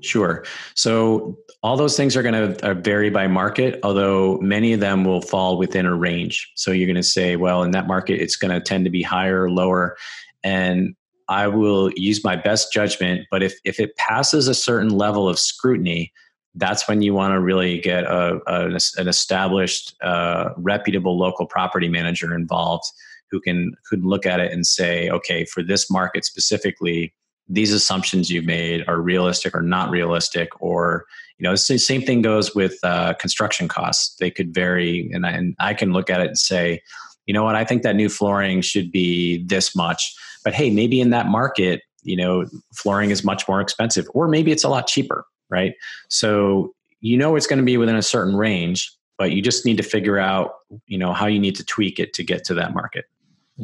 [0.00, 0.44] Sure.
[0.74, 5.04] So all those things are going to uh, vary by market, although many of them
[5.04, 6.50] will fall within a range.
[6.56, 9.02] So you're going to say, well, in that market, it's going to tend to be
[9.02, 9.96] higher or lower.
[10.42, 10.94] And
[11.28, 13.26] I will use my best judgment.
[13.30, 16.12] But if, if it passes a certain level of scrutiny,
[16.54, 21.88] that's when you want to really get a, a an established, uh, reputable local property
[21.88, 22.84] manager involved
[23.30, 27.14] who can could look at it and say, okay, for this market specifically,
[27.48, 31.04] these assumptions you've made are realistic or not realistic, or
[31.38, 34.16] you know, the same thing goes with uh, construction costs.
[34.16, 36.82] They could vary, and I, and I can look at it and say,
[37.26, 40.14] you know what, I think that new flooring should be this much,
[40.44, 44.52] but hey, maybe in that market, you know, flooring is much more expensive, or maybe
[44.52, 45.74] it's a lot cheaper right?
[46.08, 49.76] So you know it's going to be within a certain range, but you just need
[49.76, 50.54] to figure out,
[50.86, 53.04] you know, how you need to tweak it to get to that market.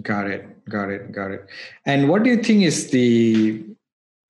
[0.02, 0.68] Got it.
[0.68, 1.12] Got it.
[1.12, 1.46] Got it.
[1.86, 3.64] And what do you think is the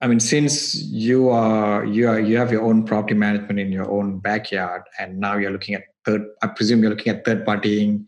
[0.01, 3.91] I mean, since you are you are you have your own property management in your
[3.91, 6.25] own backyard, and now you're looking at third.
[6.43, 8.07] I presume you're looking at third partying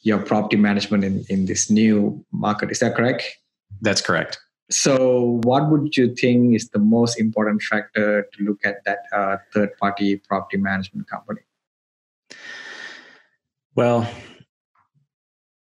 [0.00, 2.72] your property management in in this new market.
[2.72, 3.38] Is that correct?
[3.80, 4.40] That's correct.
[4.70, 9.36] So, what would you think is the most important factor to look at that uh,
[9.52, 11.40] third party property management company?
[13.76, 14.08] Well,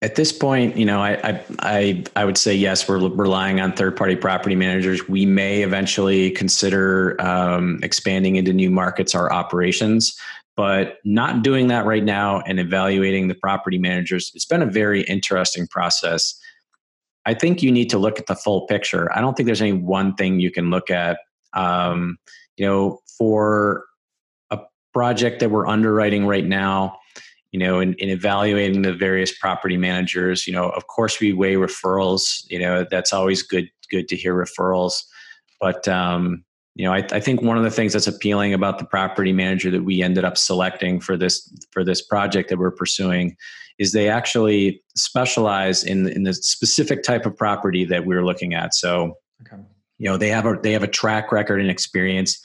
[0.06, 2.88] at this point, you know, I, I, I, would say yes.
[2.88, 5.08] We're relying on third-party property managers.
[5.08, 10.16] We may eventually consider um, expanding into new markets, our operations,
[10.56, 14.30] but not doing that right now and evaluating the property managers.
[14.34, 16.40] It's been a very interesting process
[17.26, 19.14] I think you need to look at the full picture.
[19.14, 21.18] I don't think there's any one thing you can look at.
[21.52, 22.18] Um,
[22.56, 23.84] you know, for
[24.50, 24.60] a
[24.94, 26.98] project that we're underwriting right now,
[27.52, 31.54] you know, in, in, evaluating the various property managers, you know, of course we weigh
[31.54, 32.44] referrals.
[32.50, 35.02] You know, that's always good good to hear referrals.
[35.60, 36.44] But um,
[36.74, 39.70] you know, I, I think one of the things that's appealing about the property manager
[39.70, 43.36] that we ended up selecting for this for this project that we're pursuing
[43.78, 48.74] is they actually specialize in in the specific type of property that we're looking at.
[48.74, 49.62] So, okay.
[49.98, 52.38] you know, they have a they have a track record and experience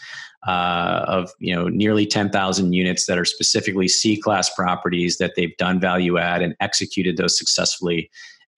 [0.48, 5.34] uh, of you know nearly ten thousand units that are specifically C class properties that
[5.36, 8.10] they've done value add and executed those successfully,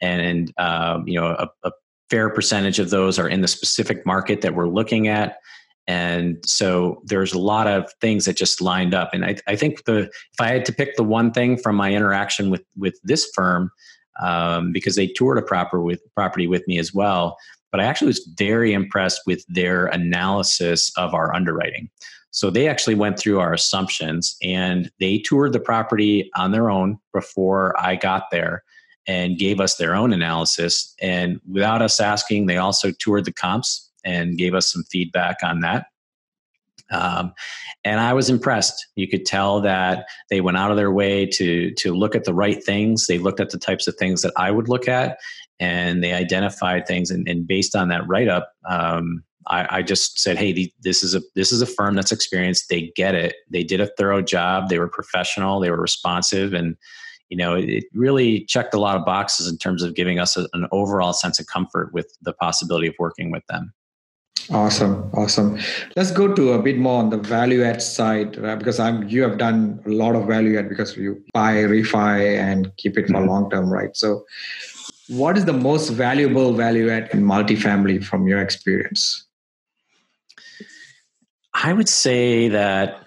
[0.01, 1.71] and um, you know a, a
[2.09, 5.37] fair percentage of those are in the specific market that we're looking at.
[5.87, 9.09] And so there's a lot of things that just lined up.
[9.13, 11.91] And i, I think the if i had to pick the one thing from my
[11.91, 13.71] interaction with with this firm
[14.21, 17.35] um, because they toured a proper with property with me as well
[17.73, 21.89] but i actually was very impressed with their analysis of our underwriting
[22.31, 26.97] so they actually went through our assumptions and they toured the property on their own
[27.11, 28.63] before i got there
[29.05, 33.89] and gave us their own analysis and without us asking they also toured the comps
[34.03, 35.87] and gave us some feedback on that.
[36.91, 37.33] Um,
[37.83, 38.85] and I was impressed.
[38.95, 42.33] You could tell that they went out of their way to to look at the
[42.33, 43.07] right things.
[43.07, 45.17] They looked at the types of things that I would look at,
[45.59, 47.11] and they identified things.
[47.11, 51.03] And, and based on that write up, um, I, I, just said, "Hey, the, this
[51.03, 52.69] is a this is a firm that's experienced.
[52.69, 53.35] They get it.
[53.49, 54.69] They did a thorough job.
[54.69, 55.59] They were professional.
[55.59, 56.77] They were responsive, and
[57.29, 60.47] you know, it really checked a lot of boxes in terms of giving us a,
[60.53, 63.73] an overall sense of comfort with the possibility of working with them."
[64.51, 65.57] Awesome, awesome.
[65.95, 68.59] Let's go to a bit more on the value add side right?
[68.59, 72.75] because I'm you have done a lot of value add because you buy, refi, and
[72.77, 73.29] keep it for mm-hmm.
[73.29, 73.95] long term, right?
[73.95, 74.25] So,
[75.09, 79.27] what is the most valuable value add in multifamily from your experience?
[81.53, 83.05] I would say that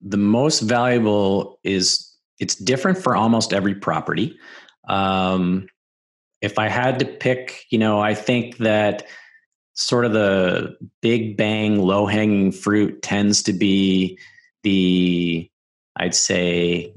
[0.00, 4.36] the most valuable is it's different for almost every property.
[4.88, 5.68] Um,
[6.40, 9.06] if I had to pick, you know, I think that
[9.74, 14.18] sort of the big bang, low hanging fruit tends to be
[14.64, 15.48] the,
[15.96, 16.92] I'd say,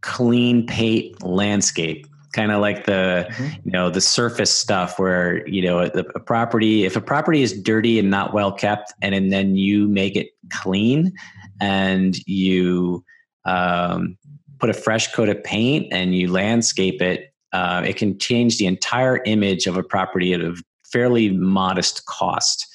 [0.00, 3.48] clean paint landscape kind of like the mm-hmm.
[3.64, 7.52] you know the surface stuff where you know a, a, property if a property is
[7.62, 11.12] dirty and not well kept and, and then you make it clean
[11.60, 13.04] and you
[13.44, 14.16] um,
[14.58, 18.66] put a fresh coat of paint and you landscape it uh, it can change the
[18.66, 20.54] entire image of a property at a
[20.84, 22.66] fairly modest cost.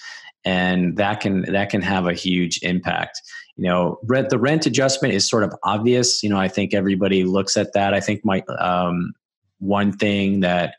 [0.45, 3.21] And that can that can have a huge impact.
[3.57, 6.23] You know rent the rent adjustment is sort of obvious.
[6.23, 7.93] You know i think everybody looks at that.
[7.93, 9.13] I think my um,
[9.59, 10.75] one thing that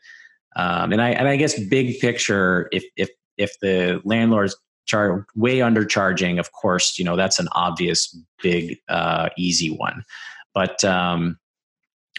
[0.55, 4.55] um, and i and i guess big picture if if if the landlord's
[4.85, 10.03] char- way undercharging of course you know that's an obvious big uh, easy one.
[10.53, 11.37] But um,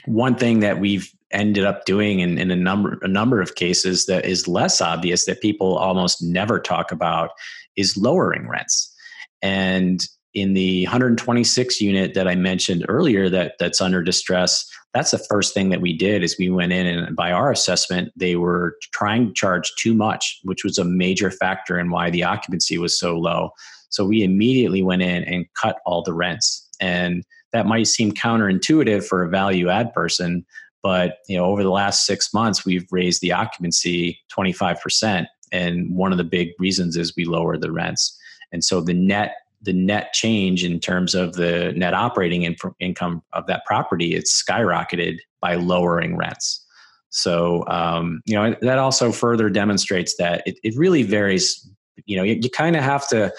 [0.06, 4.06] one thing that we've ended up doing in, in a number a number of cases
[4.06, 7.30] that is less obvious that people almost never talk about
[7.76, 8.94] is lowering rents.
[9.42, 14.64] And in the 126 unit that I mentioned earlier that that's under distress,
[14.94, 18.12] that's the first thing that we did is we went in and by our assessment,
[18.16, 22.24] they were trying to charge too much, which was a major factor in why the
[22.24, 23.50] occupancy was so low.
[23.88, 26.68] So we immediately went in and cut all the rents.
[26.80, 30.46] And that might seem counterintuitive for a value add person,
[30.82, 35.26] but you know, over the last six months, we've raised the occupancy 25%.
[35.52, 38.16] And one of the big reasons is we lowered the rents.
[38.52, 43.46] And so the net the net change in terms of the net operating income of
[43.46, 46.64] that property it's skyrocketed by lowering rents.
[47.10, 51.68] So um, you know that also further demonstrates that it, it really varies
[52.06, 53.32] you know you, you kind of have to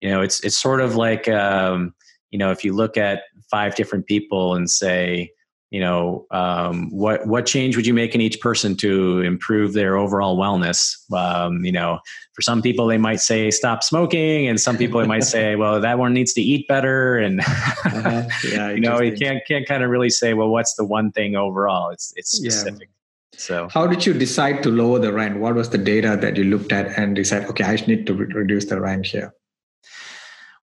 [0.00, 1.94] you know it's it's sort of like um,
[2.30, 5.30] you know if you look at five different people and say
[5.70, 9.96] you know um, what what change would you make in each person to improve their
[9.96, 10.96] overall wellness?
[11.12, 12.00] Um, you know
[12.34, 15.80] for some people they might say stop smoking and some people they might say well
[15.80, 18.22] that one needs to eat better and uh-huh.
[18.48, 21.36] yeah, you know you can't can't kind of really say well what's the one thing
[21.36, 21.90] overall?
[21.90, 22.88] It's it's specific
[23.32, 23.38] yeah.
[23.38, 23.68] so.
[23.68, 26.72] How did you decide to lower the rent what was the data that you looked
[26.72, 29.34] at and decided okay i need to re- reduce the rent here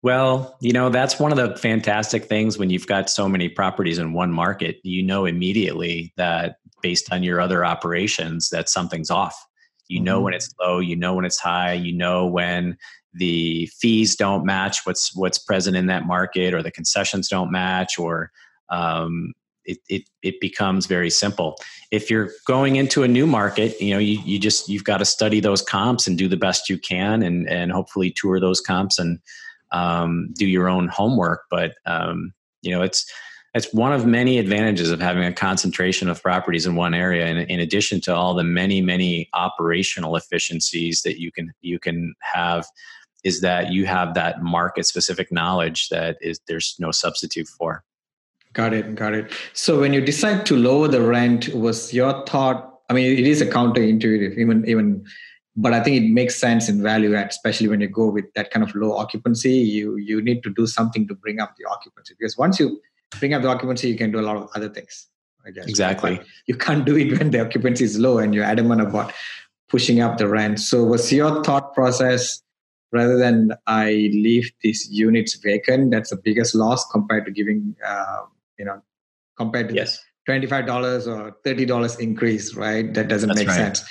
[0.06, 3.97] well, you know, that's one of the fantastic things when you've got so many properties
[3.97, 9.36] in one market, you know immediately that based on your other operations that something's off.
[9.88, 10.26] You know mm-hmm.
[10.26, 12.78] when it's low, you know when it's high, you know when
[13.16, 17.97] the fees don't match what's what's present in that market or the concessions don't match
[17.97, 18.30] or
[18.70, 19.34] um,
[19.64, 21.58] it, it, it becomes very simple.
[21.89, 25.06] If you're going into a new market, you know, you, you just, you've got to
[25.06, 28.99] study those comps and do the best you can and, and hopefully tour those comps
[28.99, 29.18] and,
[29.76, 31.43] um, do your own homework.
[31.51, 33.05] But um, you know, it's
[33.53, 37.26] it's one of many advantages of having a concentration of properties in one area.
[37.26, 42.15] And in addition to all the many many operational efficiencies that you can you can
[42.21, 42.65] have,
[43.23, 47.84] is that you have that market specific knowledge that is there's no substitute for.
[48.53, 49.34] Got it, got it.
[49.51, 52.80] So when you decide to lower the rent, was your thought?
[52.89, 55.05] I mean, it is a counterintuitive, even even
[55.56, 58.51] but I think it makes sense in value add, especially when you go with that
[58.51, 59.53] kind of low occupancy.
[59.53, 62.82] You you need to do something to bring up the occupancy because once you
[63.20, 65.08] bring up the occupancy, you can do a lot of other things.
[65.45, 66.18] I guess exactly.
[66.18, 69.14] But you can't do it when the occupancy is low and you're adamant about
[69.70, 70.60] pushing up the rent.
[70.60, 72.41] So, was your thought process
[72.91, 75.91] rather than I leave these units vacant?
[75.91, 78.24] That's the biggest loss compared to giving, uh,
[78.58, 78.82] you know,
[79.38, 80.03] compared to yes.
[80.26, 82.93] twenty-five dollars or thirty dollars increase, right?
[82.93, 83.56] That doesn't That's make right.
[83.56, 83.86] sense.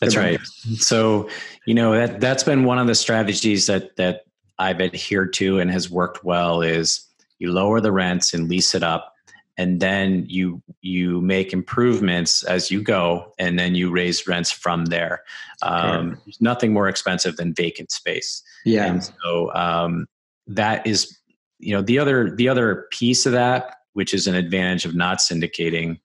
[0.00, 0.40] That's right.
[0.78, 1.28] So,
[1.66, 4.24] you know, that that's been one of the strategies that that
[4.58, 7.06] I've adhered to and has worked well is
[7.38, 9.14] you lower the rents and lease it up
[9.60, 14.86] and then you you make improvements as you go and then you raise rents from
[14.86, 15.22] there.
[15.60, 18.42] Um, nothing more expensive than vacant space.
[18.64, 18.86] Yeah.
[18.86, 20.06] And so um,
[20.46, 21.18] that is
[21.58, 25.18] you know the other the other piece of that which is an advantage of not
[25.18, 25.98] syndicating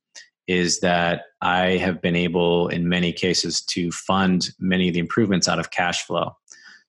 [0.47, 5.47] is that I have been able, in many cases, to fund many of the improvements
[5.47, 6.35] out of cash flow.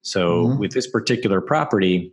[0.03, 0.59] So, mm-hmm.
[0.59, 2.13] with this particular property,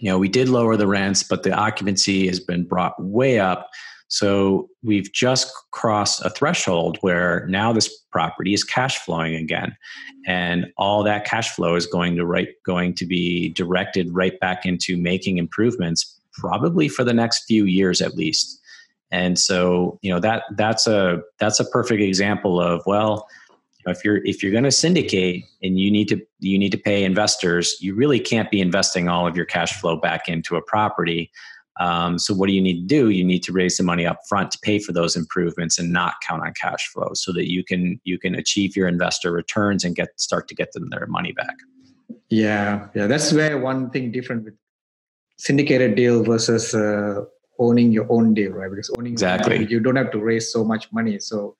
[0.00, 3.70] you know, we did lower the rents, but the occupancy has been brought way up.
[4.08, 9.76] So, we've just crossed a threshold where now this property is cash flowing again,
[10.26, 14.64] and all that cash flow is going to right going to be directed right back
[14.64, 18.60] into making improvements, probably for the next few years at least.
[19.10, 23.28] And so, you know, that that's a that's a perfect example of well,
[23.86, 27.04] if you're if you're going to syndicate and you need to you need to pay
[27.04, 31.30] investors, you really can't be investing all of your cash flow back into a property.
[31.78, 33.10] Um, so what do you need to do?
[33.10, 36.14] You need to raise the money up front to pay for those improvements and not
[36.26, 39.94] count on cash flow, so that you can you can achieve your investor returns and
[39.94, 41.54] get start to get them their money back.
[42.28, 44.54] Yeah, yeah, that's where one thing different with
[45.38, 47.24] syndicated deal versus uh,
[47.58, 48.70] owning your own deal, right?
[48.70, 51.56] Because owning exactly deal, you don't have to raise so much money, so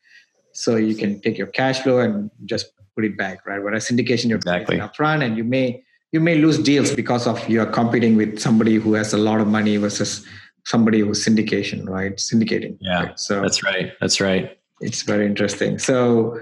[0.53, 3.63] so you can take your cash flow and just put it back, right?
[3.63, 5.83] Whereas syndication, you're exactly upfront, and you may
[6.13, 9.49] you may lose deals because of you're competing with somebody who has a lot of
[9.49, 10.25] money versus
[10.65, 12.17] somebody who's syndication, right?
[12.17, 12.77] Syndicating.
[12.81, 13.05] Yeah.
[13.05, 13.21] Right?
[13.21, 13.93] So that's right.
[14.01, 14.59] That's right.
[14.81, 15.79] It's very interesting.
[15.79, 16.39] So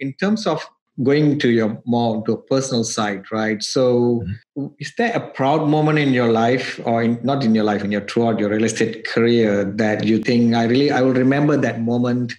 [0.00, 0.66] in terms of
[1.02, 3.62] going to your more to a personal side, right?
[3.62, 4.24] So,
[4.56, 4.66] mm-hmm.
[4.78, 7.92] is there a proud moment in your life, or in, not in your life, in
[7.92, 11.80] your throughout your real estate career, that you think I really I will remember that
[11.80, 12.34] moment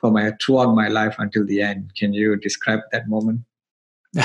[0.00, 1.92] for my throughout my life until the end?
[1.96, 3.40] Can you describe that moment?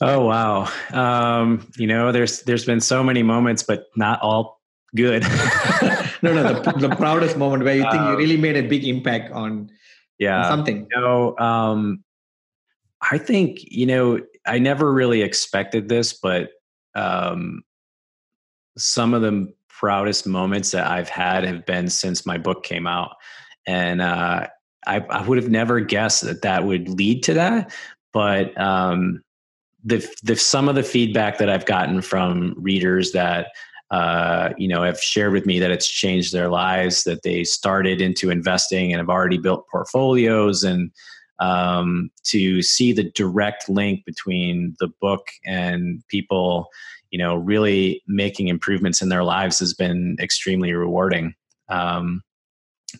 [0.00, 0.68] oh wow!
[0.92, 4.60] Um, you know, there's there's been so many moments, but not all
[4.94, 5.22] good.
[6.22, 8.84] no, no, the, the proudest moment where you think um, you really made a big
[8.84, 9.70] impact on
[10.18, 12.02] yeah something you know um
[13.00, 16.50] i think you know i never really expected this but
[16.94, 17.62] um,
[18.76, 23.16] some of the proudest moments that I've had have been since my book came out.
[23.66, 24.48] And uh,
[24.86, 27.72] I, I, would have never guessed that that would lead to that.
[28.12, 29.22] But um,
[29.84, 33.48] the, the some of the feedback that I've gotten from readers that
[33.92, 38.00] uh, you know have shared with me that it's changed their lives, that they started
[38.00, 40.90] into investing and have already built portfolios, and
[41.38, 46.68] um, to see the direct link between the book and people
[47.10, 51.34] you know really making improvements in their lives has been extremely rewarding.
[51.68, 52.22] Um,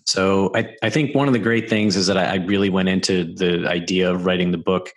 [0.05, 2.89] so I, I, think one of the great things is that I, I, really went
[2.89, 4.91] into the idea of writing the book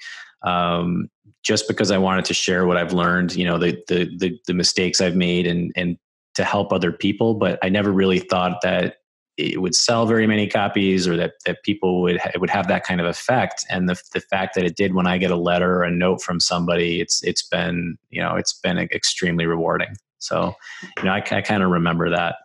[0.46, 1.10] um,
[1.44, 4.54] just because I wanted to share what I've learned, you know, the, the the the,
[4.54, 5.98] mistakes I've made and and
[6.36, 7.34] to help other people.
[7.34, 8.98] But I never really thought that
[9.38, 12.84] it would sell very many copies or that, that people would it would have that
[12.84, 13.66] kind of effect.
[13.70, 16.22] And the, the fact that it did when i get a letter or a note
[16.22, 19.96] from somebody it's it's been you know it's been extremely rewarding.
[20.20, 20.56] So
[20.98, 22.36] you know i, I kind of remember that.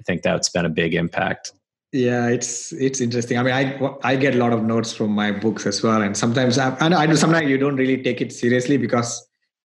[0.00, 1.52] I think that's been a big impact
[1.94, 3.38] yeah it's it's interesting.
[3.38, 6.16] I mean i i get a lot of notes from my books as well and
[6.16, 9.26] sometimes i, I do sometimes you don't really take it seriously because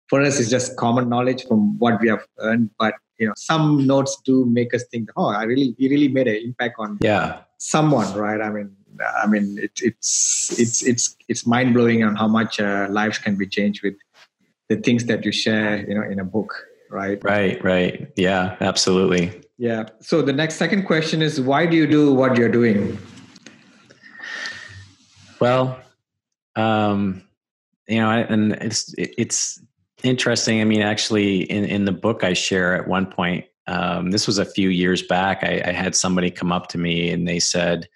[0.09, 3.85] for us it's just common knowledge from what we have earned but you know some
[3.85, 7.41] notes do make us think oh i really he really made an impact on yeah.
[7.59, 8.41] someone right?
[8.41, 8.75] I mean
[9.21, 13.45] i mean it, it's it's it's it's mind-blowing on how much uh, lives can be
[13.45, 13.95] changed with
[14.69, 16.55] the things that you share you know in a book
[16.89, 17.23] right?
[17.23, 18.11] Right right.
[18.15, 22.49] Yeah absolutely yeah so the next second question is why do you do what you're
[22.49, 22.97] doing
[25.39, 25.79] well
[26.55, 27.21] um
[27.87, 29.61] you know and it's it's
[30.05, 30.61] interesting.
[30.61, 34.37] I mean, actually, in, in the book, I share at one point, um, this was
[34.37, 37.89] a few years back, I, I, had somebody come up to me and they said,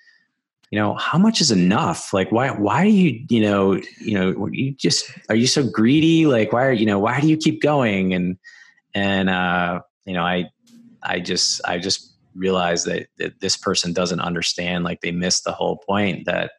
[0.72, 2.12] you know, how much is enough?
[2.12, 6.26] Like, why, why do you, you know, you know, you just, are you so greedy?
[6.26, 8.16] Like, why are, you know, why do you keep going?
[8.16, 8.38] And,
[8.96, 10.46] and, uh, you know, I,
[11.04, 15.52] I just, I just realized that, that this person doesn't understand, like they missed the
[15.52, 16.52] whole point that,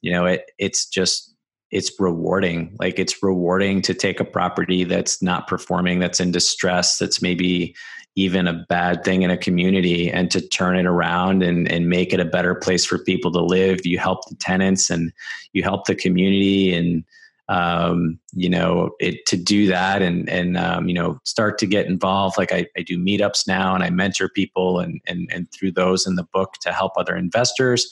[0.00, 1.34] you know, it, it's just,
[1.70, 2.76] it's rewarding.
[2.80, 7.74] Like it's rewarding to take a property that's not performing, that's in distress, that's maybe
[8.16, 12.12] even a bad thing in a community and to turn it around and, and make
[12.12, 13.86] it a better place for people to live.
[13.86, 15.12] You help the tenants and
[15.52, 17.04] you help the community and
[17.50, 21.86] um, you know, it to do that and and um, you know, start to get
[21.86, 22.38] involved.
[22.38, 26.06] Like I, I do meetups now and I mentor people and and and through those
[26.06, 27.90] in the book to help other investors.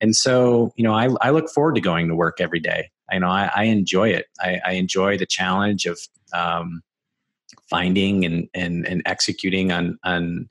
[0.00, 3.20] And so, you know, I, I look forward to going to work every day you
[3.20, 4.26] know I, I enjoy it.
[4.40, 5.98] I, I, enjoy the challenge of
[6.32, 6.82] um,
[7.68, 10.48] finding and, and and executing on on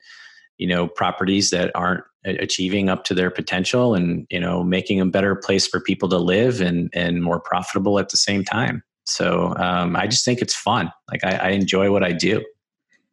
[0.58, 5.06] you know properties that aren't achieving up to their potential and you know making a
[5.06, 8.82] better place for people to live and and more profitable at the same time.
[9.04, 10.92] So um, i just think it's fun.
[11.10, 12.44] Like I, I enjoy what i do.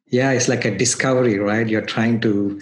[0.07, 1.68] Yeah it's like a discovery right?
[1.68, 2.59] You're trying to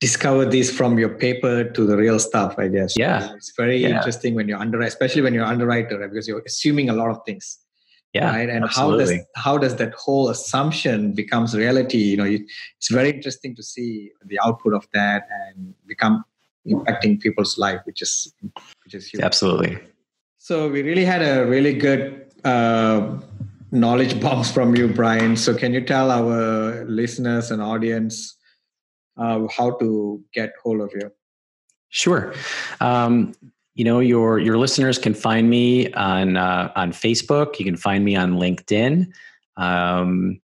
[0.00, 2.96] discover this from your paper to the real stuff i guess.
[2.96, 3.34] Yeah.
[3.34, 3.90] It's very yeah.
[3.96, 6.10] interesting when you're under especially when you're underwriter right?
[6.10, 7.58] because you're assuming a lot of things
[8.12, 9.16] yeah right and absolutely.
[9.16, 13.62] how does how does that whole assumption becomes reality you know it's very interesting to
[13.62, 16.24] see the output of that and become
[16.66, 18.34] impacting people's life which is
[18.84, 19.78] which is huge absolutely
[20.38, 23.16] so we really had a really good uh,
[23.70, 28.36] knowledge bombs from you brian so can you tell our listeners and audience
[29.16, 31.12] uh, how to get hold of you?
[31.88, 32.32] Sure.
[32.80, 33.34] Um,
[33.74, 37.58] you know your your listeners can find me on uh, on Facebook.
[37.58, 39.06] You can find me on LinkedIn.
[39.56, 40.40] Um,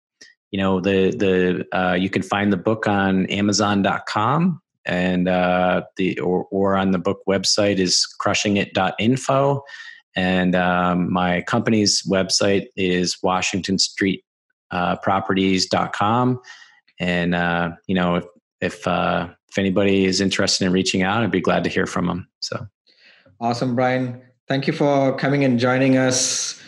[0.52, 6.20] you know the the uh, you can find the book on Amazon.com and uh, the
[6.20, 9.64] or, or on the book website is crushingit.info
[10.16, 14.24] and um, my company's website is Washington Street
[14.72, 14.96] uh.
[17.00, 18.26] And uh, you know, if
[18.62, 22.08] if uh, if anybody is interested in reaching out, I'd be glad to hear from
[22.08, 22.28] them.
[22.42, 22.66] So
[23.40, 24.22] awesome, Brian.
[24.48, 26.62] Thank you for coming and joining us.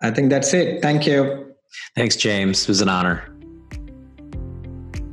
[0.00, 0.80] I think that's it.
[0.82, 1.54] Thank you.
[1.96, 2.62] Thanks, James.
[2.62, 3.26] It was an honor.